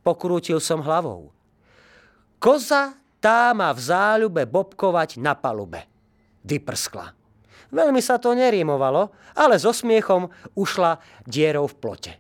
Pokrútil 0.04 0.60
som 0.60 0.84
hlavou. 0.84 1.32
Koza 2.36 2.92
tá 3.16 3.56
má 3.56 3.72
v 3.72 3.80
záľube 3.80 4.44
bobkovať 4.44 5.16
na 5.16 5.32
palube. 5.32 5.88
Vyprskla. 6.44 7.23
Veľmi 7.74 7.98
sa 7.98 8.22
to 8.22 8.30
nerímovalo, 8.38 9.10
ale 9.34 9.58
so 9.58 9.74
smiechom 9.74 10.30
ušla 10.54 11.02
dierou 11.26 11.66
v 11.66 11.74
plote. 11.74 12.12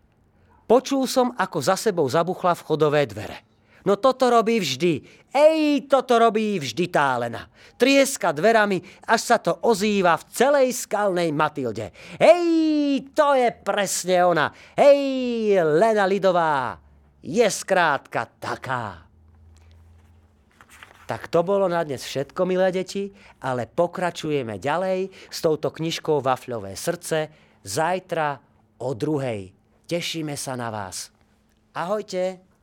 Počul 0.66 1.06
som, 1.06 1.30
ako 1.38 1.58
za 1.62 1.78
sebou 1.78 2.10
zabuchla 2.10 2.58
vchodové 2.58 3.06
dvere. 3.06 3.46
No 3.84 4.00
toto 4.00 4.32
robí 4.32 4.58
vždy. 4.58 5.04
Ej, 5.28 5.84
toto 5.86 6.16
robí 6.16 6.56
vždy 6.56 6.84
tá 6.88 7.20
Lena. 7.20 7.44
Trieska 7.76 8.32
dverami, 8.32 8.80
až 9.04 9.20
sa 9.20 9.36
to 9.36 9.60
ozýva 9.60 10.16
v 10.16 10.24
celej 10.32 10.68
skalnej 10.72 11.30
Matilde. 11.36 11.92
Hej, 12.16 12.44
to 13.12 13.36
je 13.36 13.52
presne 13.60 14.24
ona. 14.24 14.48
Hej, 14.72 15.60
Lena 15.60 16.08
Lidová. 16.08 16.80
Je 17.20 17.44
skrátka 17.44 18.24
taká. 18.40 19.03
Tak 21.04 21.28
to 21.28 21.44
bolo 21.44 21.68
na 21.68 21.84
dnes 21.84 22.00
všetko, 22.00 22.48
milé 22.48 22.72
deti, 22.72 23.12
ale 23.44 23.68
pokračujeme 23.68 24.56
ďalej 24.56 25.12
s 25.28 25.38
touto 25.44 25.68
knižkou 25.68 26.24
Vafľové 26.24 26.72
srdce 26.72 27.28
zajtra 27.60 28.40
o 28.80 28.96
druhej. 28.96 29.52
Tešíme 29.84 30.32
sa 30.32 30.56
na 30.56 30.72
vás. 30.72 31.12
Ahojte. 31.76 32.53